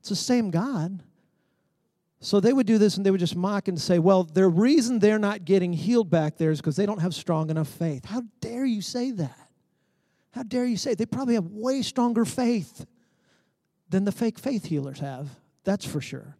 [0.01, 1.03] It's the same God.
[2.21, 4.99] So they would do this and they would just mock and say, well, the reason
[4.99, 8.05] they're not getting healed back there is because they don't have strong enough faith.
[8.05, 9.49] How dare you say that?
[10.33, 10.99] How dare you say it?
[10.99, 12.87] they probably have way stronger faith
[13.89, 15.29] than the fake faith healers have.
[15.65, 16.37] That's for sure.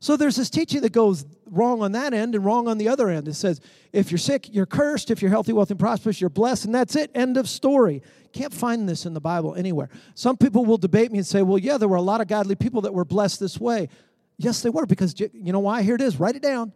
[0.00, 3.10] So there's this teaching that goes wrong on that end and wrong on the other
[3.10, 3.28] end.
[3.28, 3.60] It says,
[3.92, 5.10] if you're sick, you're cursed.
[5.10, 7.10] If you're healthy, wealthy, and prosperous, you're blessed, and that's it.
[7.14, 8.02] End of story.
[8.32, 9.90] Can't find this in the Bible anywhere.
[10.14, 12.54] Some people will debate me and say, well, yeah, there were a lot of godly
[12.54, 13.90] people that were blessed this way.
[14.38, 15.82] Yes, they were, because you know why?
[15.82, 16.18] Here it is.
[16.18, 16.72] Write it down.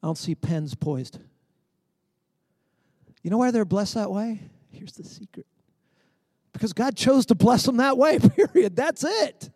[0.00, 1.18] I don't see pens poised.
[3.22, 4.40] You know why they're blessed that way?
[4.70, 5.46] Here's the secret.
[6.52, 8.76] Because God chose to bless them that way, period.
[8.76, 9.50] That's it.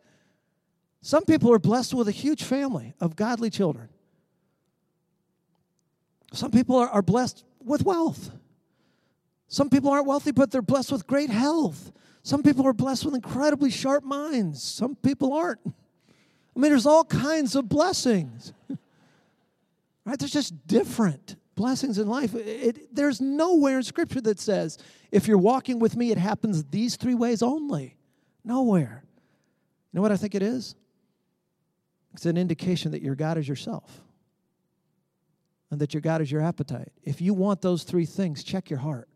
[1.05, 3.91] Some people are blessed with a huge family of godly children.
[6.33, 8.31] Some people are, are blessed with wealth.
[9.47, 11.93] Some people aren't wealthy, but they're blessed with great health.
[12.23, 14.63] Some people are blessed with incredibly sharp minds.
[14.63, 15.61] Some people aren't.
[15.67, 18.55] I mean, there's all kinds of blessings.
[20.07, 20.19] right?
[20.19, 22.35] There's just different blessings in life.
[22.35, 22.47] It,
[22.79, 24.79] it, there's nowhere in Scripture that says,
[25.13, 27.95] if you're walking with me, it happens these three ways only.
[28.43, 29.05] Nowhere.
[29.93, 30.75] You know what I think it is?
[32.15, 34.01] It's an indication that your God is yourself
[35.71, 36.93] and that your God is your appetite.
[37.03, 39.09] If you want those three things, check your heart.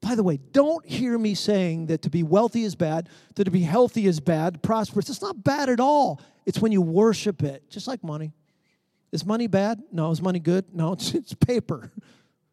[0.00, 3.50] By the way, don't hear me saying that to be wealthy is bad, that to
[3.50, 5.10] be healthy is bad, prosperous.
[5.10, 6.20] It's not bad at all.
[6.44, 8.32] It's when you worship it, just like money.
[9.10, 9.82] Is money bad?
[9.90, 10.10] No.
[10.10, 10.66] Is money good?
[10.72, 10.92] No.
[10.92, 11.90] It's, it's paper,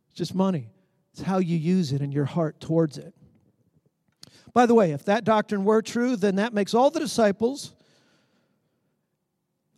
[0.09, 0.69] it's just money.
[1.11, 3.13] It's how you use it and your heart towards it.
[4.51, 7.73] By the way, if that doctrine were true, then that makes all the disciples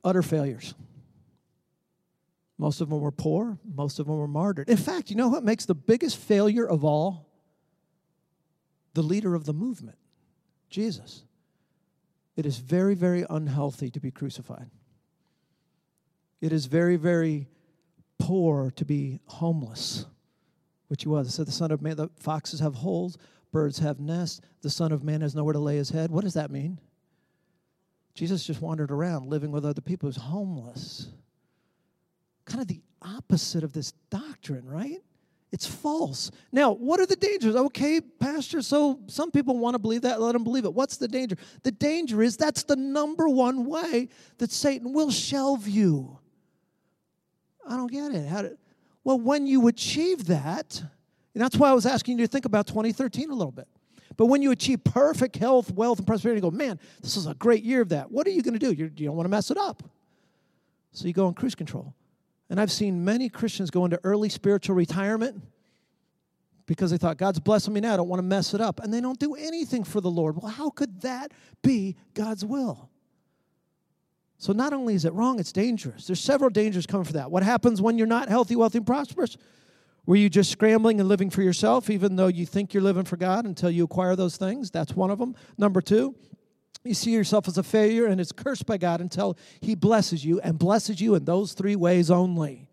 [0.06, 0.76] utter failures.
[2.58, 4.70] Most of them were poor, most of them were martyred.
[4.70, 7.28] In fact, you know what makes the biggest failure of all?
[8.94, 9.98] The leader of the movement,
[10.70, 11.26] Jesus.
[12.38, 14.70] It is very, very unhealthy to be crucified.
[16.39, 17.48] It is very, very
[18.20, 20.06] poor to be homeless,
[20.88, 21.28] which he was.
[21.28, 23.18] It said, The Son of Man, the foxes have holes,
[23.52, 26.12] birds have nests, the Son of Man has nowhere to lay his head.
[26.12, 26.80] What does that mean?
[28.15, 30.08] Jesus just wandered around living with other people.
[30.08, 31.10] He was homeless.
[32.45, 35.01] Kind of the opposite of this doctrine, right?
[35.51, 36.32] It's false.
[36.51, 37.56] Now, what are the dangers?
[37.56, 40.19] Okay, Pastor, so some people want to believe that.
[40.19, 40.73] Let them believe it.
[40.73, 41.36] What's the danger?
[41.63, 46.17] The danger is that's the number one way that Satan will shelve you.
[47.67, 48.28] I don't get it.
[48.28, 48.58] How did,
[49.04, 50.82] well, when you achieve that,
[51.34, 53.67] and that's why I was asking you to think about 2013 a little bit.
[54.17, 57.34] But when you achieve perfect health, wealth, and prosperity, you go, man, this is a
[57.34, 58.12] great year of that.
[58.12, 58.71] What are you going to do?
[58.71, 59.84] You're, you do not want to mess it up.
[60.91, 61.93] So you go on cruise control.
[62.49, 65.41] And I've seen many Christians go into early spiritual retirement
[66.67, 68.80] because they thought, God's blessing me now, I don't want to mess it up.
[68.82, 70.41] And they don't do anything for the Lord.
[70.41, 72.89] Well, how could that be God's will?
[74.38, 76.08] So not only is it wrong, it's dangerous.
[76.08, 77.32] There's several dangers coming for that.
[77.32, 79.38] What happens when you're not healthy, wealthy, and prosperous?
[80.06, 83.18] Were you just scrambling and living for yourself, even though you think you're living for
[83.18, 84.70] God until you acquire those things?
[84.70, 85.36] That's one of them.
[85.58, 86.15] Number two,
[86.84, 90.39] you see yourself as a failure and it's cursed by God until He blesses you
[90.41, 92.70] and blesses you in those three ways only.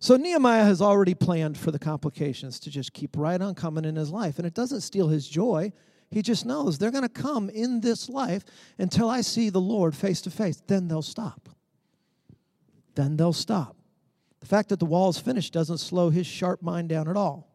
[0.00, 3.96] So Nehemiah has already planned for the complications to just keep right on coming in
[3.96, 4.38] his life.
[4.38, 5.72] And it doesn't steal his joy.
[6.10, 8.44] He just knows they're going to come in this life
[8.78, 10.62] until I see the Lord face to face.
[10.66, 11.48] Then they'll stop.
[12.94, 13.77] Then they'll stop.
[14.40, 17.48] The fact that the wall is finished doesn't slow his sharp mind down at all.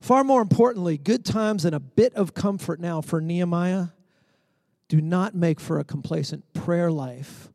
[0.00, 3.88] Far more importantly, good times and a bit of comfort now for Nehemiah
[4.88, 7.50] do not make for a complacent prayer life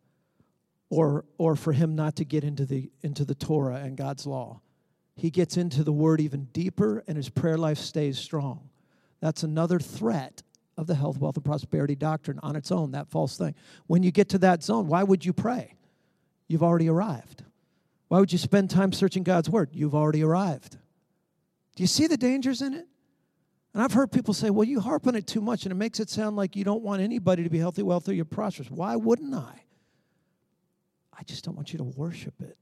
[0.89, 4.61] or, or for him not to get into the, into the Torah and God's law.
[5.15, 8.69] He gets into the word even deeper and his prayer life stays strong.
[9.21, 10.43] That's another threat
[10.77, 13.55] of the health, wealth, and prosperity doctrine on its own, that false thing.
[13.87, 15.74] When you get to that zone, why would you pray?
[16.47, 17.43] You've already arrived.
[18.07, 19.69] Why would you spend time searching God's word?
[19.73, 20.77] You've already arrived.
[21.75, 22.87] Do you see the dangers in it?
[23.73, 25.99] And I've heard people say, well, you harp on it too much and it makes
[25.99, 28.71] it sound like you don't want anybody to be healthy, wealthy, or prosperous.
[28.71, 29.63] Why wouldn't I?
[31.17, 32.57] I just don't want you to worship it.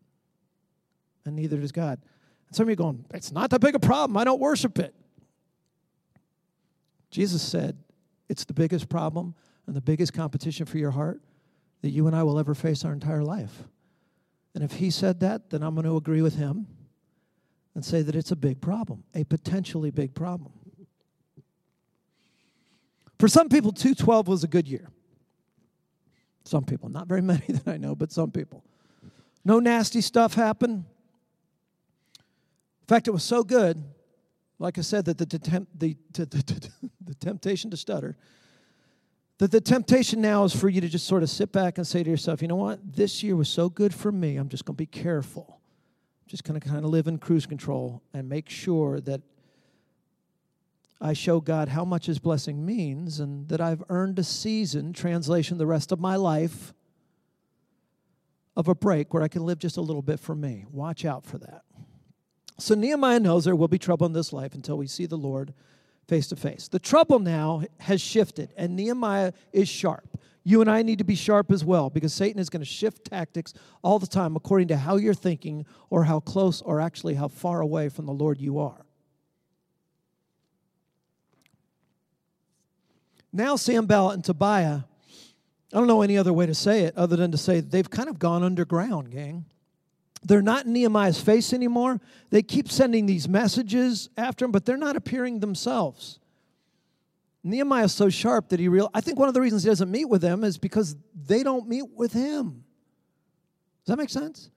[1.26, 2.00] And neither does God.
[2.48, 4.18] And some of you going, it's not that big a problem.
[4.18, 4.96] I don't worship it.
[7.12, 7.78] Jesus said,
[8.28, 9.36] it's the biggest problem
[9.68, 11.22] and the biggest competition for your heart
[11.82, 13.66] that you and I will ever face our entire life.
[14.54, 16.68] And if he said that, then I'm going to agree with him
[17.76, 20.52] and say that it's a big problem, a potentially big problem.
[23.20, 24.90] For some people, 212 was a good year.
[26.46, 28.64] Some people, not very many that I know, but some people.
[29.46, 30.86] No nasty stuff happened.
[32.18, 33.84] In fact, it was so good,
[34.60, 35.38] like I said, that the, the,
[35.78, 36.72] the, the,
[37.04, 38.18] the temptation to stutter,
[39.40, 42.04] that the temptation now is for you to just sort of sit back and say
[42.04, 42.80] to yourself, you know what?
[42.96, 45.60] This year was so good for me, I'm just going to be careful
[46.34, 49.22] just going to kind of live in cruise control and make sure that
[51.00, 55.60] I show God how much His blessing means and that I've earned a season, translation,
[55.60, 56.74] the rest of my life,
[58.56, 60.66] of a break where I can live just a little bit for me.
[60.72, 61.62] Watch out for that.
[62.58, 65.54] So Nehemiah knows there will be trouble in this life until we see the Lord
[66.08, 66.68] face to face.
[66.68, 70.20] The trouble now has shifted, and Nehemiah is sharp.
[70.44, 73.06] You and I need to be sharp as well because Satan is going to shift
[73.06, 77.30] tactics all the time according to how you're thinking or how close or actually how
[77.30, 78.86] far away from the Lord you are.
[83.32, 84.82] Now, Sanballat and Tobiah,
[85.74, 88.10] I don't know any other way to say it other than to say they've kind
[88.10, 89.46] of gone underground, gang.
[90.26, 92.00] They're not in Nehemiah's face anymore.
[92.30, 96.20] They keep sending these messages after him, but they're not appearing themselves.
[97.44, 98.90] Nehemiah is so sharp that he real.
[98.94, 101.68] I think one of the reasons he doesn't meet with them is because they don't
[101.68, 102.64] meet with him.
[103.86, 104.50] Does that make sense?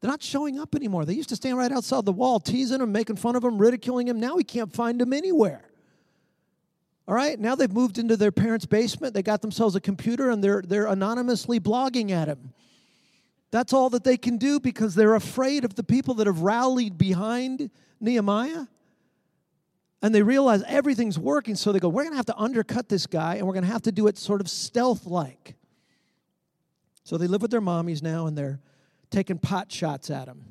[0.00, 1.04] They're not showing up anymore.
[1.04, 4.06] They used to stand right outside the wall, teasing him, making fun of him, ridiculing
[4.06, 4.20] him.
[4.20, 5.70] Now he can't find him anywhere.
[7.08, 9.14] All right, now they've moved into their parents' basement.
[9.14, 12.54] They got themselves a computer and they're, they're anonymously blogging at him.
[13.50, 16.96] That's all that they can do because they're afraid of the people that have rallied
[16.96, 18.66] behind Nehemiah
[20.02, 23.06] and they realize everything's working, so they go, We're going to have to undercut this
[23.06, 25.56] guy, and we're going to have to do it sort of stealth like.
[27.04, 28.60] So they live with their mommies now, and they're
[29.10, 30.44] taking pot shots at him.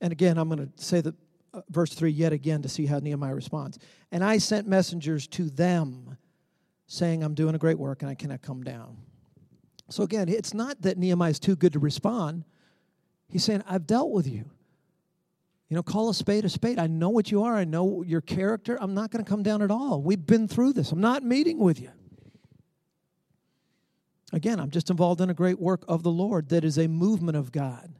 [0.00, 1.14] And again, I'm going to say the
[1.52, 3.78] uh, verse 3 yet again to see how Nehemiah responds.
[4.10, 6.16] And I sent messengers to them
[6.86, 8.96] saying, I'm doing a great work and I cannot come down.
[9.92, 12.44] So again, it's not that Nehemiah is too good to respond.
[13.28, 14.50] He's saying, I've dealt with you.
[15.68, 16.78] You know, call a spade a spade.
[16.78, 17.56] I know what you are.
[17.56, 18.78] I know your character.
[18.80, 20.02] I'm not going to come down at all.
[20.02, 20.92] We've been through this.
[20.92, 21.90] I'm not meeting with you.
[24.32, 27.36] Again, I'm just involved in a great work of the Lord that is a movement
[27.36, 27.92] of God.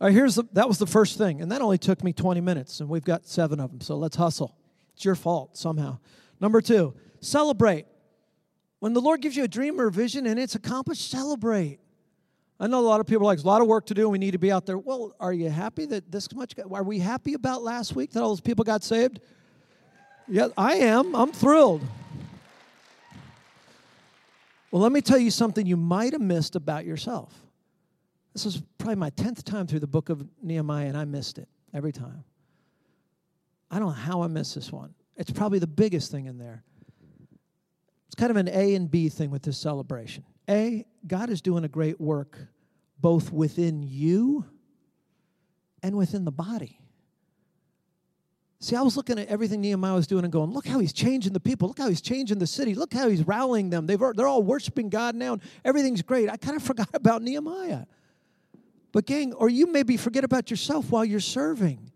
[0.00, 2.40] All right, here's the, that was the first thing, and that only took me 20
[2.40, 4.56] minutes, and we've got seven of them, so let's hustle.
[4.94, 5.98] It's your fault somehow.
[6.40, 7.86] Number two, celebrate.
[8.80, 11.80] When the Lord gives you a dream or a vision and it's accomplished, celebrate.
[12.60, 14.02] I know a lot of people are like, there's a lot of work to do
[14.02, 14.78] and we need to be out there.
[14.78, 16.56] Well, are you happy that this much?
[16.56, 19.20] Got, are we happy about last week that all those people got saved?
[20.26, 21.14] Yeah, I am.
[21.14, 21.82] I'm thrilled.
[24.70, 27.32] Well, let me tell you something you might have missed about yourself.
[28.34, 31.48] This is probably my 10th time through the book of Nehemiah, and I missed it
[31.72, 32.24] every time.
[33.70, 34.94] I don't know how I missed this one.
[35.16, 36.62] It's probably the biggest thing in there.
[38.18, 40.24] Kind of an A and B thing with this celebration.
[40.50, 42.36] A, God is doing a great work
[43.00, 44.44] both within you
[45.84, 46.80] and within the body.
[48.60, 51.32] See, I was looking at everything Nehemiah was doing and going, look how he's changing
[51.32, 51.68] the people.
[51.68, 52.74] Look how he's changing the city.
[52.74, 53.86] Look how he's rallying them.
[53.86, 56.28] They've, they're all worshiping God now, and everything's great.
[56.28, 57.84] I kind of forgot about Nehemiah.
[58.90, 61.92] But, gang, or you maybe forget about yourself while you're serving.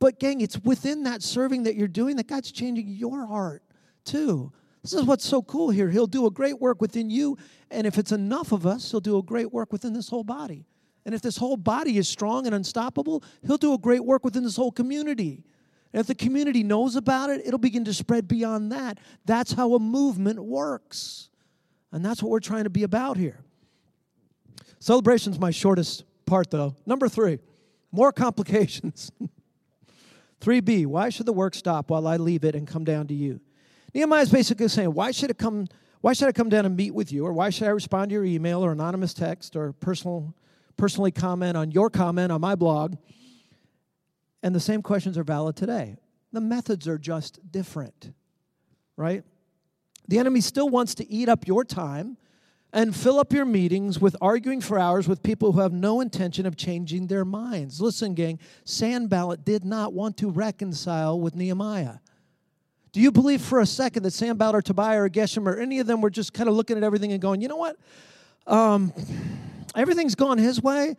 [0.00, 3.62] But, gang, it's within that serving that you're doing that God's changing your heart
[4.04, 4.50] too.
[4.82, 5.90] This is what's so cool here.
[5.90, 7.36] He'll do a great work within you,
[7.70, 10.66] and if it's enough of us, he'll do a great work within this whole body.
[11.04, 14.42] And if this whole body is strong and unstoppable, he'll do a great work within
[14.42, 15.44] this whole community.
[15.92, 18.98] And if the community knows about it, it'll begin to spread beyond that.
[19.24, 21.30] That's how a movement works.
[21.92, 23.40] And that's what we're trying to be about here.
[24.78, 26.74] Celebration's my shortest part, though.
[26.86, 27.40] Number three,
[27.92, 29.10] more complications.
[30.40, 33.40] 3b, why should the work stop while I leave it and come down to you?
[33.94, 35.66] Nehemiah is basically saying, why should it come?
[36.00, 38.14] Why should I come down and meet with you, or why should I respond to
[38.14, 40.34] your email or anonymous text or personal,
[40.76, 42.96] personally comment on your comment on my blog?
[44.42, 45.96] And the same questions are valid today.
[46.32, 48.12] The methods are just different,
[48.96, 49.24] right?
[50.08, 52.16] The enemy still wants to eat up your time
[52.72, 56.46] and fill up your meetings with arguing for hours with people who have no intention
[56.46, 57.80] of changing their minds.
[57.80, 61.96] Listen, gang, Sanballat did not want to reconcile with Nehemiah.
[62.92, 65.86] Do you believe for a second that Sanballat or Tobiah or Geshem or any of
[65.86, 67.76] them were just kind of looking at everything and going, you know what?
[68.46, 68.92] Um,
[69.76, 70.96] everything's gone his way,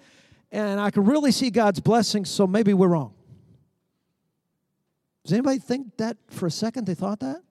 [0.51, 3.13] and I can really see God's blessing, so maybe we're wrong.
[5.23, 7.41] Does anybody think that for a second they thought that?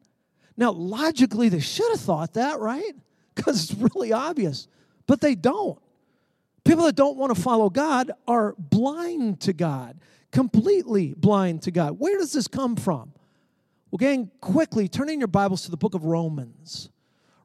[0.56, 2.94] Now, logically, they should have thought that, right?
[3.40, 4.68] because it's really obvious.
[5.06, 5.78] But they don't.
[6.64, 9.98] People that don't want to follow God are blind to God,
[10.30, 11.98] completely blind to God.
[11.98, 13.12] Where does this come from?
[13.90, 16.90] Well, gang, quickly turn in your Bibles to the book of Romans.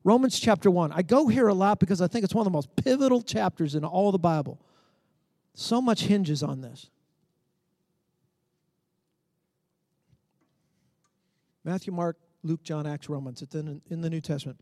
[0.04, 0.92] Romans chapter 1.
[0.92, 3.74] I go here a lot because I think it's one of the most pivotal chapters
[3.74, 4.62] in all the Bible.
[5.56, 6.92] So much hinges on this.
[11.64, 13.42] Matthew, Mark, Luke, John, Acts, Romans.
[13.42, 14.60] It's in, in the New Testament.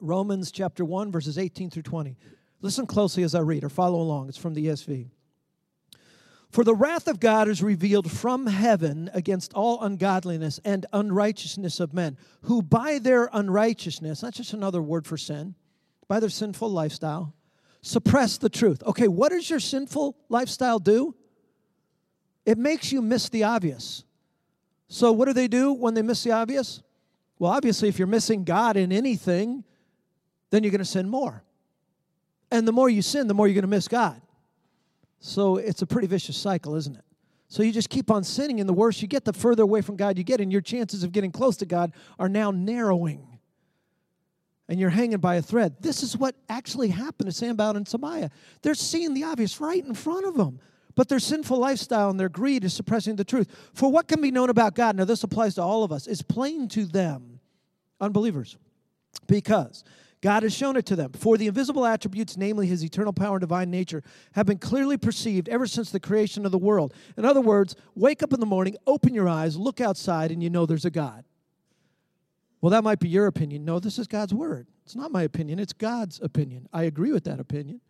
[0.00, 2.16] Romans chapter 1, verses 18 through 20.
[2.62, 4.28] Listen closely as I read or follow along.
[4.28, 5.10] It's from the ESV.
[6.50, 11.92] For the wrath of God is revealed from heaven against all ungodliness and unrighteousness of
[11.92, 15.54] men, who by their unrighteousness, that's just another word for sin,
[16.08, 17.34] by their sinful lifestyle,
[17.82, 18.82] suppress the truth.
[18.84, 21.14] Okay, what does your sinful lifestyle do?
[22.44, 24.04] It makes you miss the obvious.
[24.88, 26.80] So, what do they do when they miss the obvious?
[27.38, 29.64] Well, obviously, if you're missing God in anything,
[30.50, 31.42] then you're going to sin more.
[32.50, 34.22] And the more you sin, the more you're going to miss God.
[35.18, 37.04] So it's a pretty vicious cycle, isn't it?
[37.48, 39.96] So you just keep on sinning, and the worse you get, the further away from
[39.96, 43.38] God you get, and your chances of getting close to God are now narrowing.
[44.68, 45.76] And you're hanging by a thread.
[45.80, 48.30] This is what actually happened to Sanballat and Tobiah.
[48.62, 50.58] They're seeing the obvious right in front of them,
[50.96, 53.48] but their sinful lifestyle and their greed is suppressing the truth.
[53.74, 56.20] For what can be known about God, now this applies to all of us, is
[56.22, 57.38] plain to them,
[58.00, 58.56] unbelievers,
[59.28, 59.84] because
[60.26, 61.12] God has shown it to them.
[61.12, 64.02] For the invisible attributes, namely his eternal power and divine nature,
[64.32, 66.92] have been clearly perceived ever since the creation of the world.
[67.16, 70.50] In other words, wake up in the morning, open your eyes, look outside, and you
[70.50, 71.24] know there's a God.
[72.60, 73.64] Well, that might be your opinion.
[73.64, 74.66] No, this is God's word.
[74.84, 76.68] It's not my opinion, it's God's opinion.
[76.72, 77.80] I agree with that opinion.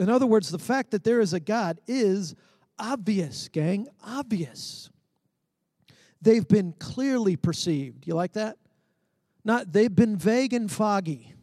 [0.00, 2.34] In other words, the fact that there is a God is
[2.80, 4.90] obvious, gang, obvious.
[6.20, 8.08] They've been clearly perceived.
[8.08, 8.56] You like that?
[9.44, 11.34] Not they've been vague and foggy.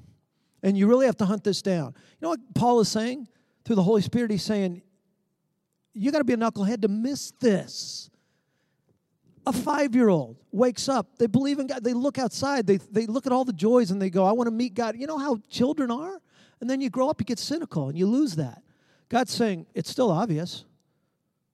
[0.63, 1.93] And you really have to hunt this down.
[1.95, 3.27] You know what Paul is saying?
[3.65, 4.81] Through the Holy Spirit, he's saying,
[5.93, 8.09] you got to be a knucklehead to miss this.
[9.45, 13.07] A five year old wakes up, they believe in God, they look outside, they, they
[13.07, 14.95] look at all the joys and they go, I want to meet God.
[14.95, 16.21] You know how children are?
[16.59, 18.61] And then you grow up, you get cynical and you lose that.
[19.09, 20.65] God's saying, it's still obvious.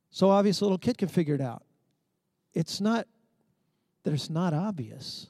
[0.09, 1.63] So obvious a little kid can figure it out.
[2.53, 3.07] It's not
[4.03, 5.27] that it's not obvious.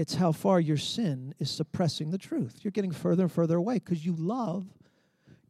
[0.00, 2.60] It's how far your sin is suppressing the truth.
[2.62, 4.64] You're getting further and further away because you love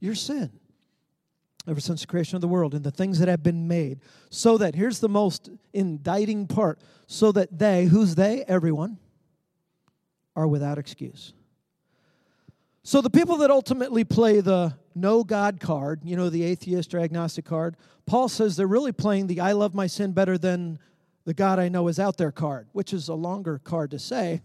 [0.01, 0.51] your sin
[1.69, 4.01] ever since the creation of the world and the things that have been made.
[4.29, 8.43] So that, here's the most indicting part so that they, who's they?
[8.49, 8.99] Everyone,
[10.35, 11.33] are without excuse.
[12.83, 16.99] So the people that ultimately play the no God card, you know, the atheist or
[16.99, 20.81] agnostic card, Paul says they're really playing the I love my sin better than
[21.25, 24.43] the God I know is out there card, which is a longer card to say.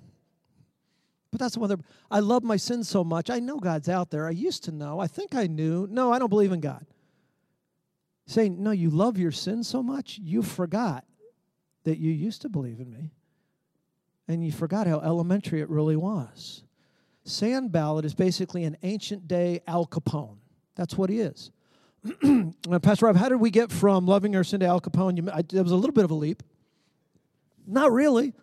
[1.31, 3.29] But that's one that I love my sin so much.
[3.29, 4.27] I know God's out there.
[4.27, 4.99] I used to know.
[4.99, 5.87] I think I knew.
[5.89, 6.85] No, I don't believe in God.
[8.27, 11.05] Saying, no, you love your sin so much, you forgot
[11.83, 13.11] that you used to believe in me.
[14.27, 16.63] And you forgot how elementary it really was.
[17.25, 20.37] Sanballat is basically an ancient day Al Capone.
[20.75, 21.51] That's what he is.
[22.81, 25.17] Pastor Rob, how did we get from loving our sin to Al Capone?
[25.17, 26.43] You, I, it was a little bit of a leap.
[27.67, 28.33] Not really.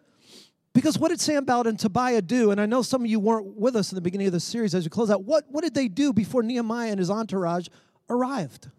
[0.74, 2.50] Because what did Sanballat and Tobiah do?
[2.50, 4.74] And I know some of you weren't with us in the beginning of the series
[4.74, 5.24] as we close out.
[5.24, 7.68] What, what did they do before Nehemiah and his entourage
[8.08, 8.70] arrived?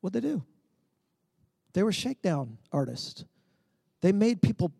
[0.00, 0.42] What did they do?
[1.74, 3.24] They were shakedown artists.
[4.00, 4.72] They made people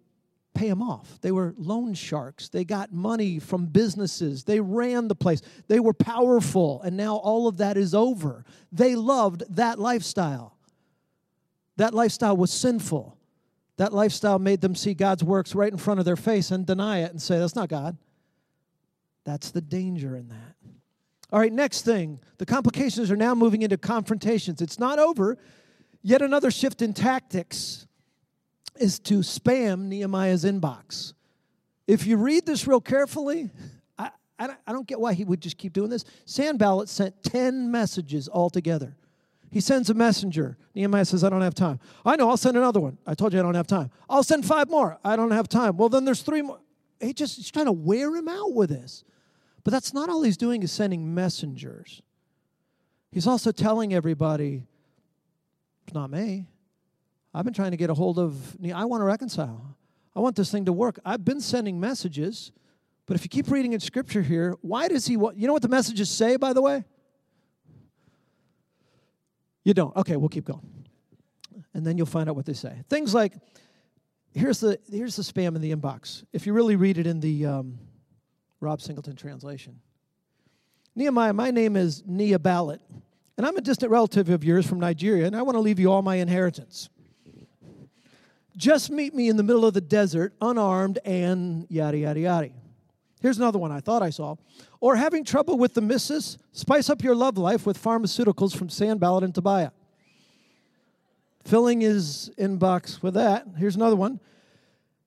[0.54, 1.20] pay them off.
[1.20, 2.48] They were loan sharks.
[2.48, 4.44] They got money from businesses.
[4.44, 5.42] They ran the place.
[5.66, 6.80] They were powerful.
[6.82, 8.44] And now all of that is over.
[8.70, 10.56] They loved that lifestyle.
[11.76, 13.18] That lifestyle was sinful.
[13.76, 16.98] That lifestyle made them see God's works right in front of their face and deny
[16.98, 17.96] it and say, that's not God.
[19.24, 20.54] That's the danger in that.
[21.32, 22.20] All right, next thing.
[22.38, 24.62] The complications are now moving into confrontations.
[24.62, 25.38] It's not over.
[26.02, 27.86] Yet another shift in tactics
[28.78, 31.14] is to spam Nehemiah's inbox.
[31.86, 33.50] If you read this real carefully,
[33.98, 34.10] I,
[34.66, 36.04] I, don't, get why he would just keep doing this.
[36.24, 38.96] Sanballat sent 10 messages altogether.
[39.54, 40.58] He sends a messenger.
[40.74, 41.78] Nehemiah says, I don't have time.
[42.04, 42.98] I know, I'll send another one.
[43.06, 43.92] I told you I don't have time.
[44.10, 44.98] I'll send five more.
[45.04, 45.76] I don't have time.
[45.76, 46.58] Well, then there's three more.
[47.00, 49.04] He just he's trying to wear him out with this.
[49.62, 52.02] But that's not all he's doing is sending messengers.
[53.12, 54.66] He's also telling everybody,
[55.86, 56.48] it's not me.
[57.32, 59.76] I've been trying to get a hold of, I want to reconcile.
[60.16, 60.98] I want this thing to work.
[61.04, 62.50] I've been sending messages,
[63.06, 65.62] but if you keep reading in scripture here, why does he want, you know what
[65.62, 66.82] the messages say, by the way?
[69.64, 69.96] You don't.
[69.96, 70.84] Okay, we'll keep going.
[71.72, 72.82] And then you'll find out what they say.
[72.88, 73.32] Things like,
[74.32, 76.22] here's the, here's the spam in the inbox.
[76.32, 77.78] If you really read it in the um,
[78.60, 79.80] Rob Singleton translation.
[80.94, 82.78] Nehemiah, my name is Neabalat,
[83.36, 85.90] and I'm a distant relative of yours from Nigeria, and I want to leave you
[85.90, 86.88] all my inheritance.
[88.56, 92.50] Just meet me in the middle of the desert, unarmed, and yada, yada, yada.
[93.24, 94.36] Here's another one I thought I saw.
[94.80, 99.24] Or having trouble with the missus, spice up your love life with pharmaceuticals from Sanballat
[99.24, 99.70] and Tobiah.
[101.42, 103.46] Filling his inbox with that.
[103.56, 104.20] Here's another one.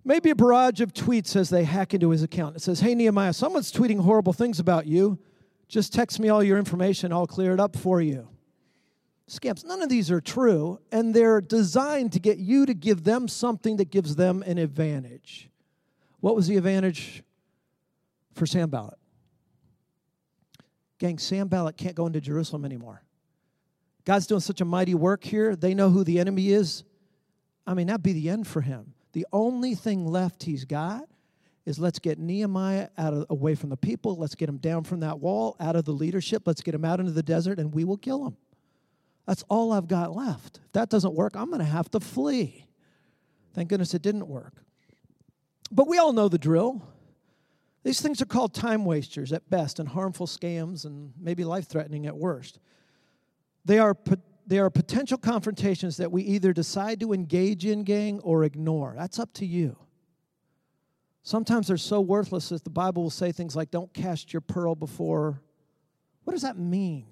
[0.04, 2.56] Maybe a barrage of tweets as they hack into his account.
[2.56, 5.20] It says, Hey, Nehemiah, someone's tweeting horrible things about you.
[5.68, 8.30] Just text me all your information, I'll clear it up for you
[9.30, 9.64] scams.
[9.64, 13.76] None of these are true, and they're designed to get you to give them something
[13.76, 15.50] that gives them an advantage.
[16.22, 17.24] What was the advantage
[18.38, 18.98] for Sanballat?
[21.00, 23.04] Gang, Sanballat can't go into Jerusalem anymore.
[24.06, 25.56] God's doing such a mighty work here.
[25.56, 26.84] They know who the enemy is.
[27.68, 28.94] I mean, that'd be the end for him.
[29.12, 31.04] The only thing left he's got
[31.66, 34.16] is let's get Nehemiah out of, away from the people.
[34.16, 36.44] Let's get him down from that wall, out of the leadership.
[36.46, 38.38] Let's get him out into the desert, and we will kill him.
[39.26, 40.62] That's all I've got left.
[40.66, 42.66] If that doesn't work, I'm going to have to flee.
[43.54, 44.54] Thank goodness it didn't work.
[45.70, 46.82] But we all know the drill.
[47.84, 52.06] These things are called time wasters at best and harmful scams and maybe life threatening
[52.06, 52.60] at worst.
[53.66, 53.96] They are,
[54.46, 58.94] they are potential confrontations that we either decide to engage in, gang, or ignore.
[58.98, 59.78] That's up to you.
[61.24, 64.76] Sometimes they're so worthless that the Bible will say things like, don't cast your pearl
[64.76, 65.42] before.
[66.24, 67.06] What does that mean?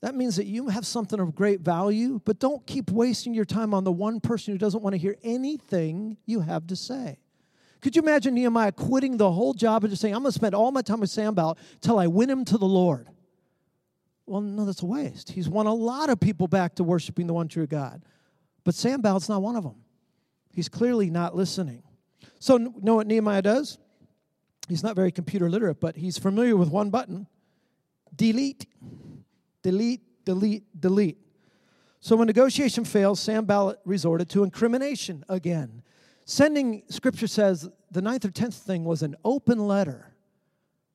[0.00, 3.74] That means that you have something of great value, but don't keep wasting your time
[3.74, 7.18] on the one person who doesn't want to hear anything you have to say.
[7.86, 10.56] Could you imagine Nehemiah quitting the whole job and just saying, I'm going to spend
[10.56, 13.06] all my time with Sanballat till I win him to the Lord?
[14.26, 15.30] Well, no, that's a waste.
[15.30, 18.02] He's won a lot of people back to worshiping the one true God.
[18.64, 19.76] But Sanballat's not one of them.
[20.52, 21.84] He's clearly not listening.
[22.40, 23.78] So, know what Nehemiah does?
[24.68, 27.28] He's not very computer literate, but he's familiar with one button
[28.16, 28.66] delete
[29.62, 31.18] delete, delete, delete.
[32.00, 35.84] So when negotiation fails, Sanballat resorted to incrimination again.
[36.28, 40.12] Sending, scripture says, the ninth or tenth thing was an open letter.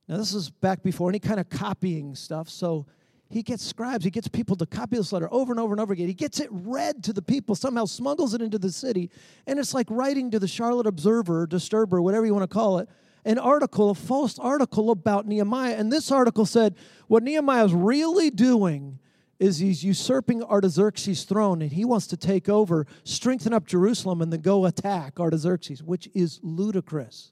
[0.09, 2.49] Now, this is back before any kind of copying stuff.
[2.49, 2.85] So
[3.29, 5.93] he gets scribes, he gets people to copy this letter over and over and over
[5.93, 6.07] again.
[6.07, 9.09] He gets it read to the people, somehow smuggles it into the city.
[9.47, 12.89] And it's like writing to the Charlotte Observer, Disturber, whatever you want to call it,
[13.23, 15.75] an article, a false article about Nehemiah.
[15.75, 16.75] And this article said
[17.07, 18.99] what Nehemiah is really doing
[19.41, 24.31] is he's usurping Artaxerxes' throne and he wants to take over, strengthen up Jerusalem, and
[24.31, 27.31] then go attack Artaxerxes, which is ludicrous.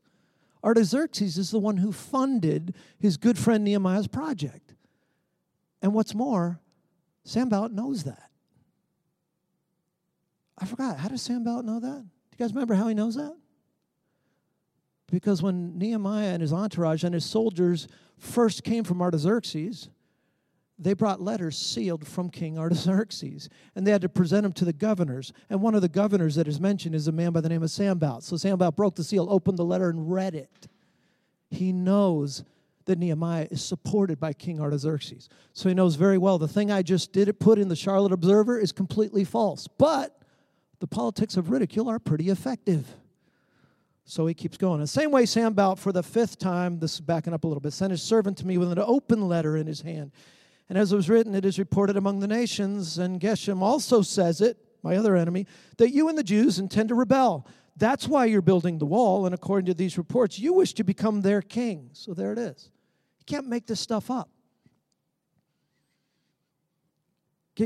[0.64, 4.74] Artaxerxes is the one who funded his good friend Nehemiah's project.
[5.84, 6.60] And what's more,
[7.26, 8.32] Sanballat knows that.
[10.58, 10.98] I forgot.
[10.98, 12.02] How does Sanballat know that?
[12.02, 13.38] Do you guys remember how he knows that?
[15.12, 17.88] Because when Nehemiah and his entourage and his soldiers
[18.18, 19.90] first came from Artaxerxes,
[20.80, 24.74] they brought letters sealed from King Artaxerxes, and they had to present them to the
[24.74, 25.34] governors.
[25.50, 27.70] And one of the governors that is mentioned is a man by the name of
[27.70, 28.24] Sanballat.
[28.24, 30.68] So Sanballat broke the seal, opened the letter, and read it.
[31.52, 32.44] He knows
[32.86, 35.28] that Nehemiah is supported by King Artaxerxes.
[35.54, 38.14] So he knows very well the thing I just did it put in the Charlotte
[38.14, 39.68] Observer is completely false.
[39.68, 40.18] But
[40.80, 42.88] the politics of ridicule are pretty effective.
[44.06, 44.80] So he keeps going.
[44.80, 47.74] The same way Sanballat, for the fifth time, this is backing up a little bit,
[47.74, 50.12] sent his servant to me with an open letter in his hand.
[50.70, 54.40] And as it was written, it is reported among the nations, and Geshem also says
[54.40, 55.48] it, my other enemy,
[55.78, 57.48] that you and the Jews intend to rebel.
[57.76, 61.22] That's why you're building the wall, and according to these reports, you wish to become
[61.22, 61.90] their king.
[61.94, 62.70] So there it is.
[63.20, 64.30] You can't make this stuff up.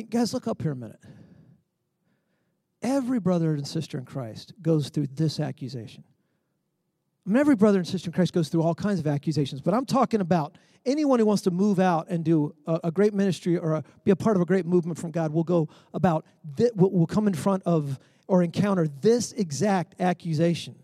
[0.09, 0.99] Guys, look up here a minute.
[2.81, 6.03] Every brother and sister in Christ goes through this accusation.
[7.25, 9.73] I mean, every brother and sister in Christ goes through all kinds of accusations, but
[9.73, 13.57] I'm talking about anyone who wants to move out and do a, a great ministry
[13.57, 16.25] or a, be a part of a great movement from God will go about,
[16.57, 17.97] th- will, will come in front of
[18.27, 20.75] or encounter this exact accusation.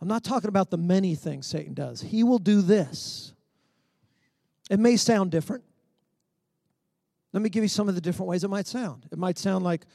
[0.00, 2.00] I'm not talking about the many things Satan does.
[2.00, 3.32] He will do this.
[4.70, 5.64] It may sound different.
[7.32, 9.06] Let me give you some of the different ways it might sound.
[9.10, 9.86] It might sound like,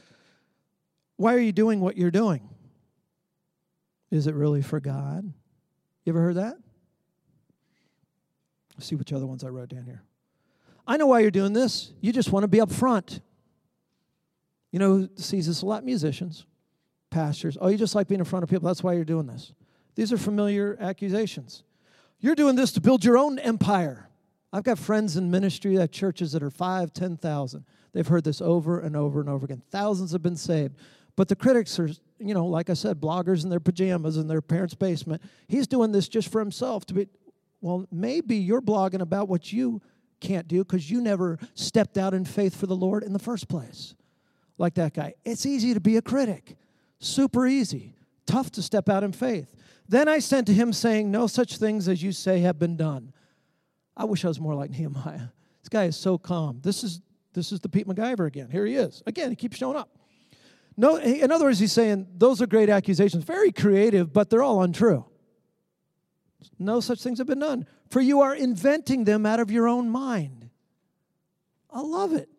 [1.15, 2.49] Why are you doing what you're doing?
[4.11, 5.33] Is it really for God?
[6.05, 6.57] You ever heard that?
[8.75, 10.03] Let's see which other ones I wrote down here.
[10.85, 11.93] I know why you're doing this.
[12.01, 13.21] You just want to be up front.
[14.71, 15.85] You know who sees this a lot?
[15.85, 16.45] Musicians,
[17.09, 17.57] pastors.
[17.61, 18.67] Oh, you just like being in front of people.
[18.67, 19.53] That's why you're doing this.
[19.95, 21.63] These are familiar accusations.
[22.19, 24.09] You're doing this to build your own empire.
[24.51, 27.65] I've got friends in ministry at churches that are five, ten thousand.
[27.93, 29.61] They've heard this over and over and over again.
[29.69, 30.75] Thousands have been saved.
[31.15, 31.89] But the critics are,
[32.27, 35.21] you know, like I said, bloggers in their pajamas in their parents' basement.
[35.47, 37.07] He's doing this just for himself to be.
[37.61, 39.81] Well, maybe you're blogging about what you
[40.19, 43.47] can't do because you never stepped out in faith for the Lord in the first
[43.47, 43.95] place.
[44.57, 45.13] Like that guy.
[45.25, 46.57] It's easy to be a critic,
[46.99, 47.95] super easy.
[48.25, 49.53] Tough to step out in faith.
[49.87, 53.13] Then I sent to him saying, No such things as you say have been done.
[53.95, 55.27] I wish I was more like Nehemiah.
[55.61, 56.59] This guy is so calm.
[56.63, 57.01] This is
[57.33, 58.49] this is the Pete McIver again.
[58.49, 59.01] Here he is.
[59.05, 59.89] Again, he keeps showing up.
[60.75, 64.63] No, in other words, he's saying those are great accusations, very creative, but they're all
[64.63, 65.05] untrue.
[66.57, 69.89] No such things have been done, for you are inventing them out of your own
[69.89, 70.49] mind.
[71.69, 72.29] I love it.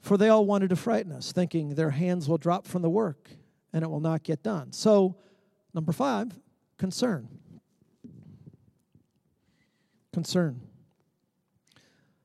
[0.00, 3.28] For they all wanted to frighten us, thinking their hands will drop from the work
[3.72, 4.72] and it will not get done.
[4.72, 5.16] So,
[5.74, 6.38] number five,
[6.78, 7.28] concern.
[10.12, 10.62] Concern.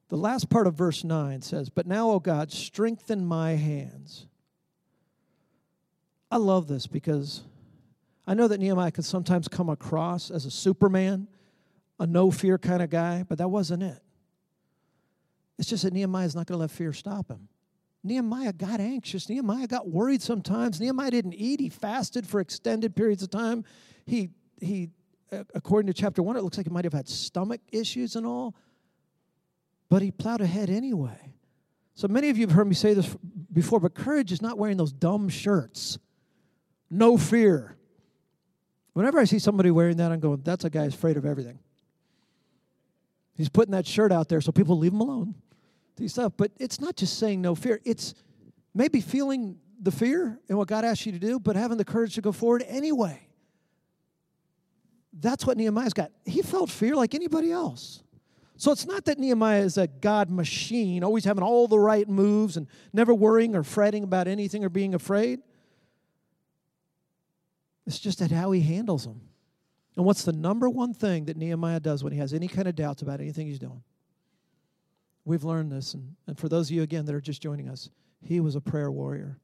[0.09, 4.27] The last part of verse 9 says, But now, O God, strengthen my hands
[6.33, 7.43] I love this because
[8.25, 11.27] I know that Nehemiah could sometimes come across as a Superman,
[11.99, 13.99] a no fear kind of guy, but that wasn't it.
[15.59, 17.49] It's just that Nehemiah is not going to let fear stop him.
[18.03, 19.29] Nehemiah got anxious.
[19.29, 20.81] Nehemiah got worried sometimes.
[20.81, 21.59] Nehemiah didn't eat.
[21.59, 23.63] He fasted for extended periods of time.
[24.07, 24.89] He, he
[25.53, 28.55] according to chapter one, it looks like he might have had stomach issues and all,
[29.87, 31.35] but he plowed ahead anyway.
[31.93, 33.15] So many of you have heard me say this
[33.51, 35.99] before, but courage is not wearing those dumb shirts
[36.93, 37.75] no fear.
[38.93, 41.59] Whenever I see somebody wearing that, I'm going, that's a guy who's afraid of everything.
[43.35, 45.33] He's putting that shirt out there so people leave him alone.
[45.95, 46.33] These stuff.
[46.37, 48.13] But it's not just saying no fear, it's
[48.73, 52.15] maybe feeling the fear and what God asked you to do, but having the courage
[52.15, 53.27] to go forward anyway.
[55.19, 56.11] That's what Nehemiah's got.
[56.25, 58.03] He felt fear like anybody else.
[58.55, 62.55] So it's not that Nehemiah is a God machine, always having all the right moves
[62.55, 65.41] and never worrying or fretting about anything or being afraid.
[67.85, 69.21] It's just at how he handles them.
[69.95, 72.75] And what's the number one thing that Nehemiah does when he has any kind of
[72.75, 73.83] doubts about anything he's doing?
[75.25, 75.93] We've learned this.
[75.93, 77.89] And, and for those of you, again, that are just joining us,
[78.21, 79.39] he was a prayer warrior.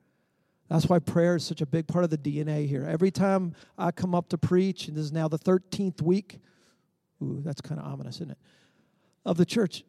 [0.70, 2.86] That's why prayer is such a big part of the DNA here.
[2.88, 6.40] Every time I come up to preach, and this is now the 13th week,
[7.24, 8.38] ooh, that's kind of ominous, isn't it?
[9.26, 9.84] Of the church,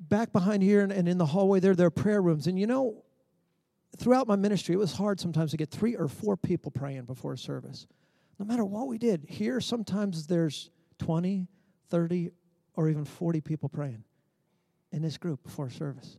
[0.00, 2.46] back behind here and, and in the hallway there, there are prayer rooms.
[2.46, 3.03] And you know,
[3.96, 7.32] throughout my ministry, it was hard sometimes to get three or four people praying before
[7.32, 7.86] a service.
[8.38, 11.46] No matter what we did, here sometimes there's 20,
[11.90, 12.30] 30,
[12.76, 14.04] or even 40 people praying
[14.92, 16.18] in this group before service.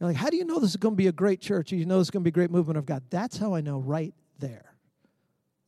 [0.00, 1.70] You're like, how do you know this is going to be a great church?
[1.70, 3.04] You know this is going to be a great movement of God.
[3.10, 4.74] That's how I know right there.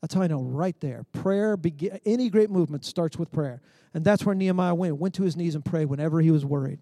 [0.00, 1.04] That's how I know right there.
[1.12, 1.56] Prayer,
[2.04, 3.62] any great movement starts with prayer.
[3.94, 4.98] And that's where Nehemiah went.
[4.98, 6.80] Went to his knees and prayed whenever he was worried.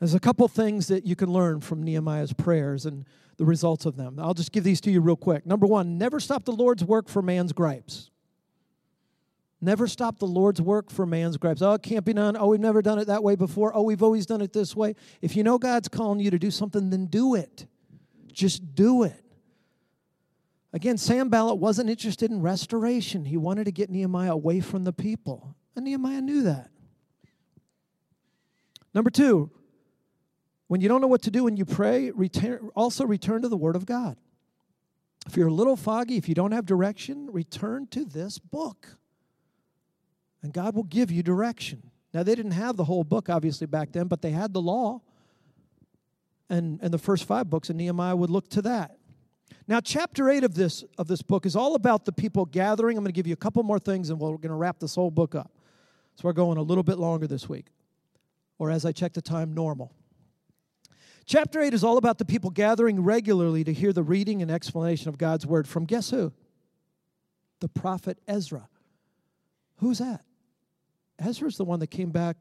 [0.00, 3.04] There's a couple things that you can learn from Nehemiah's prayers and
[3.36, 4.18] the results of them.
[4.18, 5.46] I'll just give these to you real quick.
[5.46, 8.10] Number one, never stop the Lord's work for man's gripes.
[9.60, 11.60] Never stop the Lord's work for man's gripes.
[11.60, 12.34] Oh, it can't be done.
[12.34, 13.76] Oh, we've never done it that way before.
[13.76, 14.94] Oh, we've always done it this way.
[15.20, 17.66] If you know God's calling you to do something, then do it.
[18.32, 19.22] Just do it.
[20.72, 23.26] Again, Sanballat wasn't interested in restoration.
[23.26, 25.56] He wanted to get Nehemiah away from the people.
[25.76, 26.70] And Nehemiah knew that.
[28.94, 29.50] Number two,
[30.70, 33.56] when you don't know what to do when you pray, return, also return to the
[33.56, 34.16] Word of God.
[35.26, 38.96] If you're a little foggy, if you don't have direction, return to this book.
[40.44, 41.90] And God will give you direction.
[42.14, 45.00] Now, they didn't have the whole book, obviously, back then, but they had the law.
[46.48, 48.96] And, and the first five books, and Nehemiah would look to that.
[49.66, 52.96] Now, chapter 8 of this, of this book is all about the people gathering.
[52.96, 54.94] I'm going to give you a couple more things and we're going to wrap this
[54.94, 55.50] whole book up.
[56.14, 57.66] So we're going a little bit longer this week,
[58.60, 59.92] or as I check the time, normal.
[61.30, 65.08] Chapter 8 is all about the people gathering regularly to hear the reading and explanation
[65.08, 66.32] of God's word from guess who?
[67.60, 68.68] The prophet Ezra.
[69.76, 70.24] Who's that?
[71.20, 72.36] Ezra's the one that came back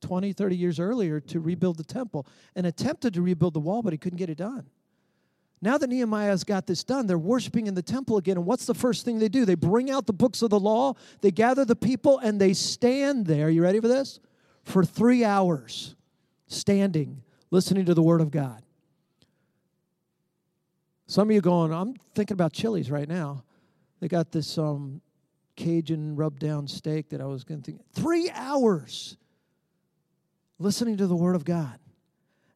[0.00, 2.26] 20, 30 years earlier to rebuild the temple
[2.56, 4.66] and attempted to rebuild the wall, but he couldn't get it done.
[5.60, 8.38] Now that Nehemiah's got this done, they're worshiping in the temple again.
[8.38, 9.44] And what's the first thing they do?
[9.44, 13.26] They bring out the books of the law, they gather the people, and they stand
[13.26, 13.50] there.
[13.50, 14.18] You ready for this?
[14.64, 15.94] For three hours,
[16.48, 17.22] standing,
[17.52, 18.62] listening to the word of God.
[21.06, 23.44] Some of you going, I'm thinking about Chili's right now.
[24.00, 25.02] They got this um,
[25.56, 27.82] Cajun rub down steak that I was going to think.
[27.92, 29.18] Three hours
[30.58, 31.78] listening to the word of God.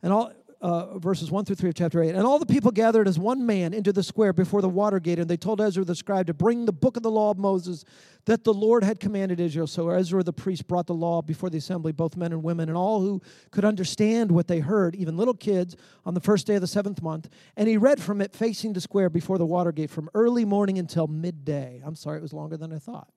[0.03, 0.33] And all
[0.63, 2.15] uh, verses 1 through 3 of chapter 8.
[2.15, 5.19] And all the people gathered as one man into the square before the water gate,
[5.19, 7.85] and they told Ezra the scribe to bring the book of the law of Moses
[8.27, 9.67] that the Lord had commanded Israel.
[9.67, 12.77] So Ezra the priest brought the law before the assembly, both men and women, and
[12.77, 16.61] all who could understand what they heard, even little kids, on the first day of
[16.61, 17.29] the seventh month.
[17.57, 20.79] And he read from it facing the square before the water gate from early morning
[20.79, 21.83] until midday.
[21.85, 23.09] I'm sorry, it was longer than I thought.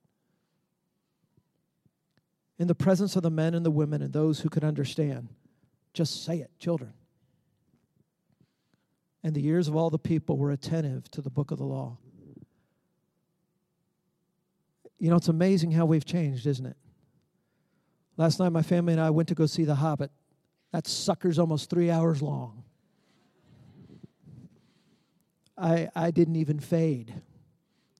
[2.57, 5.29] In the presence of the men and the women and those who could understand.
[5.93, 6.93] Just say it, children
[9.23, 11.97] and the ears of all the people were attentive to the book of the law.
[14.99, 16.77] You know, it's amazing how we've changed, isn't it?
[18.17, 20.11] Last night, my family and I went to go see The Hobbit.
[20.71, 22.63] That sucker's almost three hours long.
[25.57, 27.13] I, I didn't even fade.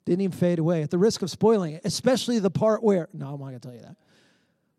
[0.06, 3.34] Didn't even fade away at the risk of spoiling it, especially the part where, no,
[3.34, 3.96] I'm not going to tell you that.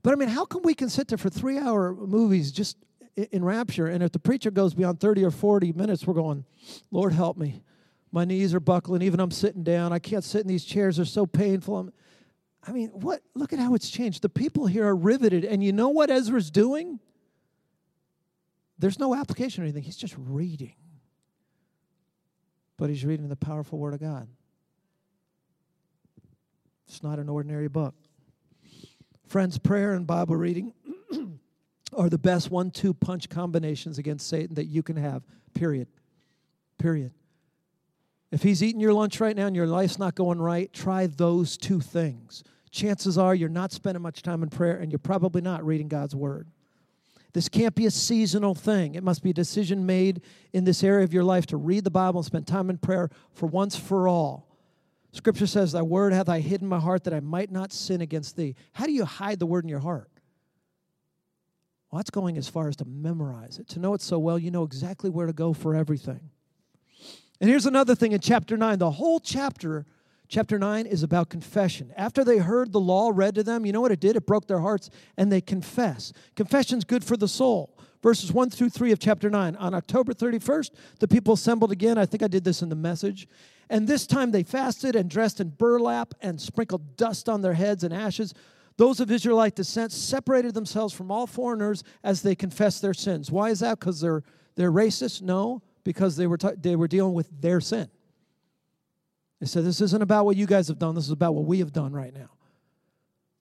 [0.02, 2.76] But I mean, how come we can sit there for three hour movies just
[3.16, 3.86] in rapture.
[3.86, 6.44] And if the preacher goes beyond 30 or 40 minutes, we're going,
[6.90, 7.62] Lord, help me.
[8.12, 9.02] My knees are buckling.
[9.02, 9.92] Even I'm sitting down.
[9.92, 10.96] I can't sit in these chairs.
[10.96, 11.78] They're so painful.
[11.78, 11.92] I'm,
[12.66, 13.22] I mean, what?
[13.34, 14.22] Look at how it's changed.
[14.22, 15.44] The people here are riveted.
[15.44, 17.00] And you know what Ezra's doing?
[18.78, 19.82] There's no application or anything.
[19.82, 20.74] He's just reading.
[22.76, 24.28] But he's reading the powerful Word of God.
[26.88, 27.94] It's not an ordinary book.
[29.26, 30.72] Friends, prayer and Bible reading
[31.96, 35.22] are the best one two punch combinations against Satan that you can have,
[35.54, 35.88] period.
[36.78, 37.12] Period.
[38.30, 41.56] If he's eating your lunch right now and your life's not going right, try those
[41.56, 42.44] two things.
[42.70, 46.14] Chances are you're not spending much time in prayer and you're probably not reading God's
[46.14, 46.46] word.
[47.32, 48.94] This can't be a seasonal thing.
[48.94, 50.22] It must be a decision made
[50.52, 53.10] in this area of your life to read the Bible and spend time in prayer
[53.32, 54.48] for once for all.
[55.12, 58.36] Scripture says, Thy word hath I hidden my heart that I might not sin against
[58.36, 58.54] thee.
[58.72, 60.10] How do you hide the word in your heart?
[61.90, 63.68] Well, that's going as far as to memorize it.
[63.70, 66.30] To know it so well, you know exactly where to go for everything.
[67.40, 68.78] And here's another thing in chapter 9.
[68.78, 69.86] The whole chapter,
[70.28, 71.92] chapter 9, is about confession.
[71.96, 74.16] After they heard the law read to them, you know what it did?
[74.16, 76.12] It broke their hearts and they confess.
[76.36, 77.76] Confession's good for the soul.
[78.02, 79.56] Verses 1 through 3 of chapter 9.
[79.56, 81.98] On October 31st, the people assembled again.
[81.98, 83.26] I think I did this in the message.
[83.68, 87.84] And this time they fasted and dressed in burlap and sprinkled dust on their heads
[87.84, 88.34] and ashes
[88.80, 93.30] those of Israelite descent separated themselves from all foreigners as they confessed their sins.
[93.30, 93.78] Why is that?
[93.78, 94.22] Because they're,
[94.56, 95.20] they're racist?
[95.20, 97.88] No, because they were, t- they were dealing with their sin.
[99.40, 101.58] They said, This isn't about what you guys have done, this is about what we
[101.60, 102.30] have done right now.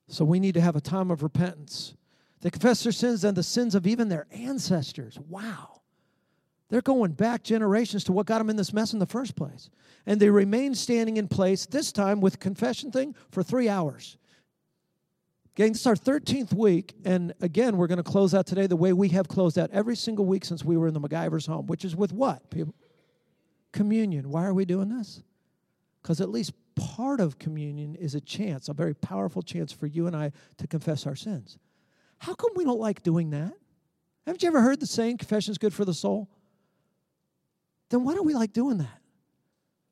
[0.08, 1.94] So we need to have a time of repentance.
[2.42, 5.20] They confess their sins and the sins of even their ancestors.
[5.28, 5.82] Wow.
[6.70, 9.70] They're going back generations to what got them in this mess in the first place.
[10.06, 14.18] And they remain standing in place, this time with confession thing, for three hours.
[15.60, 18.78] Gang, this is our 13th week, and again, we're going to close out today the
[18.78, 21.68] way we have closed out every single week since we were in the MacGyver's home,
[21.68, 22.74] which is with what, people?
[23.74, 24.30] Communion.
[24.30, 25.22] Why are we doing this?
[26.02, 30.08] Because at least part of communion is a chance, a very powerful chance for you
[30.08, 31.58] and I to confess our sins.
[32.20, 33.52] How come we don't like doing that?
[34.26, 36.30] Haven't you ever heard the saying, confession is good for the soul?
[37.90, 39.02] Then why don't we like doing that?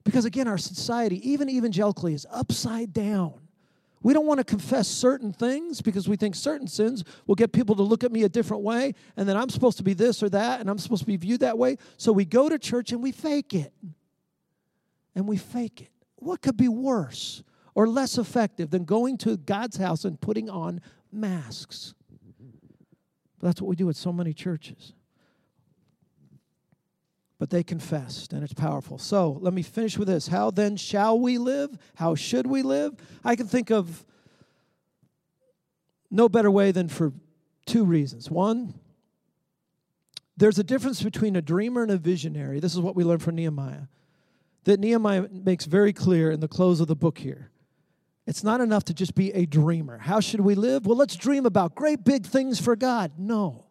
[0.06, 3.42] Because again, our society, even evangelically, is upside down.
[4.08, 7.76] We don't want to confess certain things because we think certain sins will get people
[7.76, 10.30] to look at me a different way, and then I'm supposed to be this or
[10.30, 11.76] that, and I'm supposed to be viewed that way.
[11.98, 13.74] So we go to church and we fake it.
[15.14, 15.92] And we fake it.
[16.16, 17.44] What could be worse
[17.76, 20.80] or less effective than going to God's house and putting on
[21.12, 21.94] masks?
[23.40, 24.94] But that's what we do at so many churches
[27.40, 28.98] but they confessed, and it's powerful.
[28.98, 30.28] So let me finish with this.
[30.28, 31.78] How then shall we live?
[31.96, 32.96] How should we live?
[33.24, 34.06] I can think of
[36.10, 37.14] no better way than for
[37.66, 38.32] two reasons.
[38.32, 38.74] One,
[40.36, 42.60] there's a difference between a dreamer and a visionary.
[42.60, 43.88] This is what we learned from Nehemiah.
[44.68, 47.52] that Nehemiah makes very clear in the close of the book here.
[48.26, 49.98] It's not enough to just be a dreamer.
[49.98, 50.86] How should we live?
[50.86, 53.14] Well, let's dream about great big things for God.
[53.18, 53.68] No.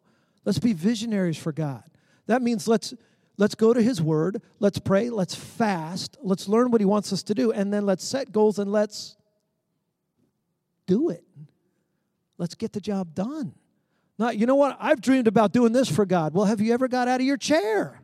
[0.46, 1.84] Let's be visionaries for God.
[2.26, 2.94] That means let's
[3.38, 7.22] let's go to his word, let's pray, let's fast, let's learn what he wants us
[7.24, 9.16] to do and then let's set goals and let's
[10.86, 11.24] do it.
[12.38, 13.54] Let's get the job done.
[14.18, 14.76] Not, you know what?
[14.80, 16.32] I've dreamed about doing this for God.
[16.32, 18.00] Well, have you ever got out of your chair?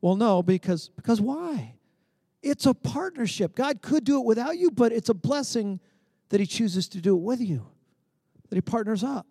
[0.00, 1.74] Well, no, because because why?
[2.42, 3.54] It's a partnership.
[3.54, 5.80] God could do it without you, but it's a blessing
[6.28, 7.66] that He chooses to do it with you,
[8.48, 9.26] that He partners up.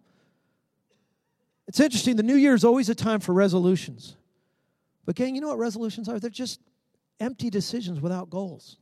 [1.68, 4.18] It's interesting, the new year is always a time for resolutions.
[5.06, 6.20] But, gang, you know what resolutions are?
[6.20, 6.60] They're just
[7.20, 8.78] empty decisions without goals.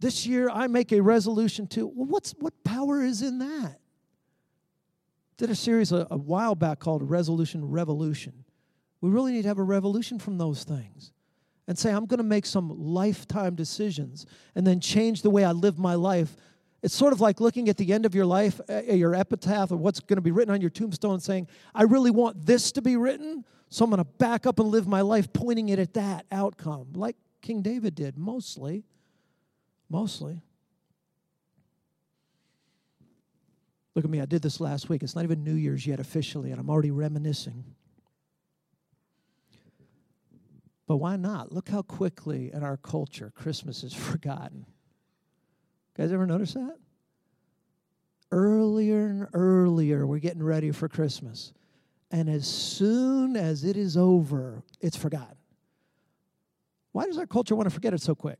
[0.00, 3.76] This year, I make a resolution to, well, what's, what power is in that?
[5.36, 8.44] Did a series a, a while back called Resolution Revolution.
[9.00, 11.12] We really need to have a revolution from those things
[11.66, 15.52] and say, I'm going to make some lifetime decisions and then change the way I
[15.52, 16.36] live my life.
[16.82, 19.76] It's sort of like looking at the end of your life, uh, your epitaph, or
[19.76, 22.96] what's going to be written on your tombstone, saying, I really want this to be
[22.96, 26.26] written, so I'm going to back up and live my life pointing it at that
[26.32, 28.84] outcome, like King David did, mostly.
[29.88, 30.42] Mostly.
[33.94, 35.02] Look at me, I did this last week.
[35.02, 37.64] It's not even New Year's yet officially, and I'm already reminiscing.
[40.88, 41.52] But why not?
[41.52, 44.66] Look how quickly in our culture Christmas is forgotten.
[45.96, 46.76] You guys ever notice that?
[48.32, 51.52] Earlier and earlier, we're getting ready for Christmas.
[52.10, 55.36] And as soon as it is over, it's forgotten.
[56.92, 58.38] Why does our culture want to forget it so quick?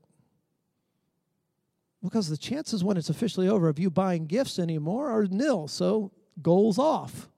[2.03, 6.11] Because the chances when it's officially over of you buying gifts anymore are nil, so
[6.43, 7.29] goals off.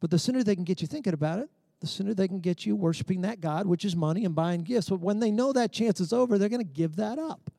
[0.00, 1.48] But the sooner they can get you thinking about it,
[1.80, 4.90] the sooner they can get you worshiping that God, which is money and buying gifts.
[4.90, 7.50] But when they know that chance is over, they're going to give that up.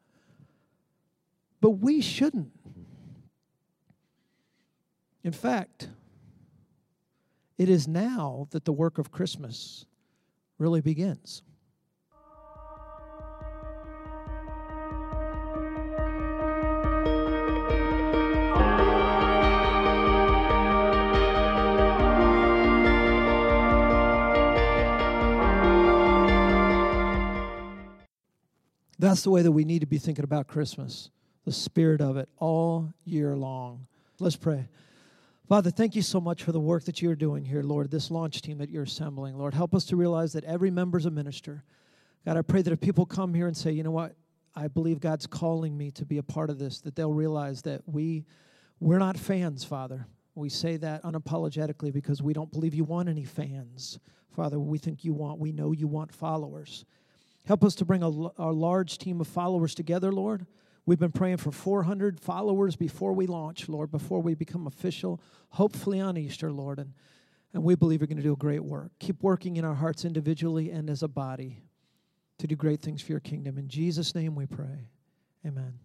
[1.61, 2.51] But we shouldn't.
[5.23, 5.87] In fact,
[7.57, 9.85] it is now that the work of Christmas
[10.57, 11.43] really begins.
[28.99, 31.09] That's the way that we need to be thinking about Christmas,
[31.43, 33.85] the spirit of it all year long.
[34.17, 34.69] Let's pray.
[35.47, 38.41] Father, thank you so much for the work that you're doing here, Lord, this launch
[38.41, 39.37] team that you're assembling.
[39.37, 41.65] Lord, help us to realize that every member is a minister.
[42.25, 44.15] God, I pray that if people come here and say, you know what,
[44.55, 47.81] I believe God's calling me to be a part of this, that they'll realize that
[47.85, 48.25] we,
[48.79, 50.07] we're not fans, Father.
[50.33, 53.99] We say that unapologetically because we don't believe you want any fans.
[54.33, 56.85] Father, we think you want, we know you want followers.
[57.45, 60.45] Help us to bring a, a large team of followers together, Lord.
[60.85, 65.99] We've been praying for 400 followers before we launch, Lord, before we become official, hopefully
[65.99, 66.79] on Easter, Lord.
[66.79, 66.93] And,
[67.53, 68.91] and we believe you're going to do a great work.
[68.99, 71.63] Keep working in our hearts individually and as a body
[72.39, 73.57] to do great things for your kingdom.
[73.57, 74.89] In Jesus' name we pray.
[75.45, 75.79] Amen.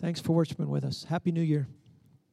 [0.00, 1.04] Thanks for worshiping with us.
[1.04, 1.68] Happy New Year.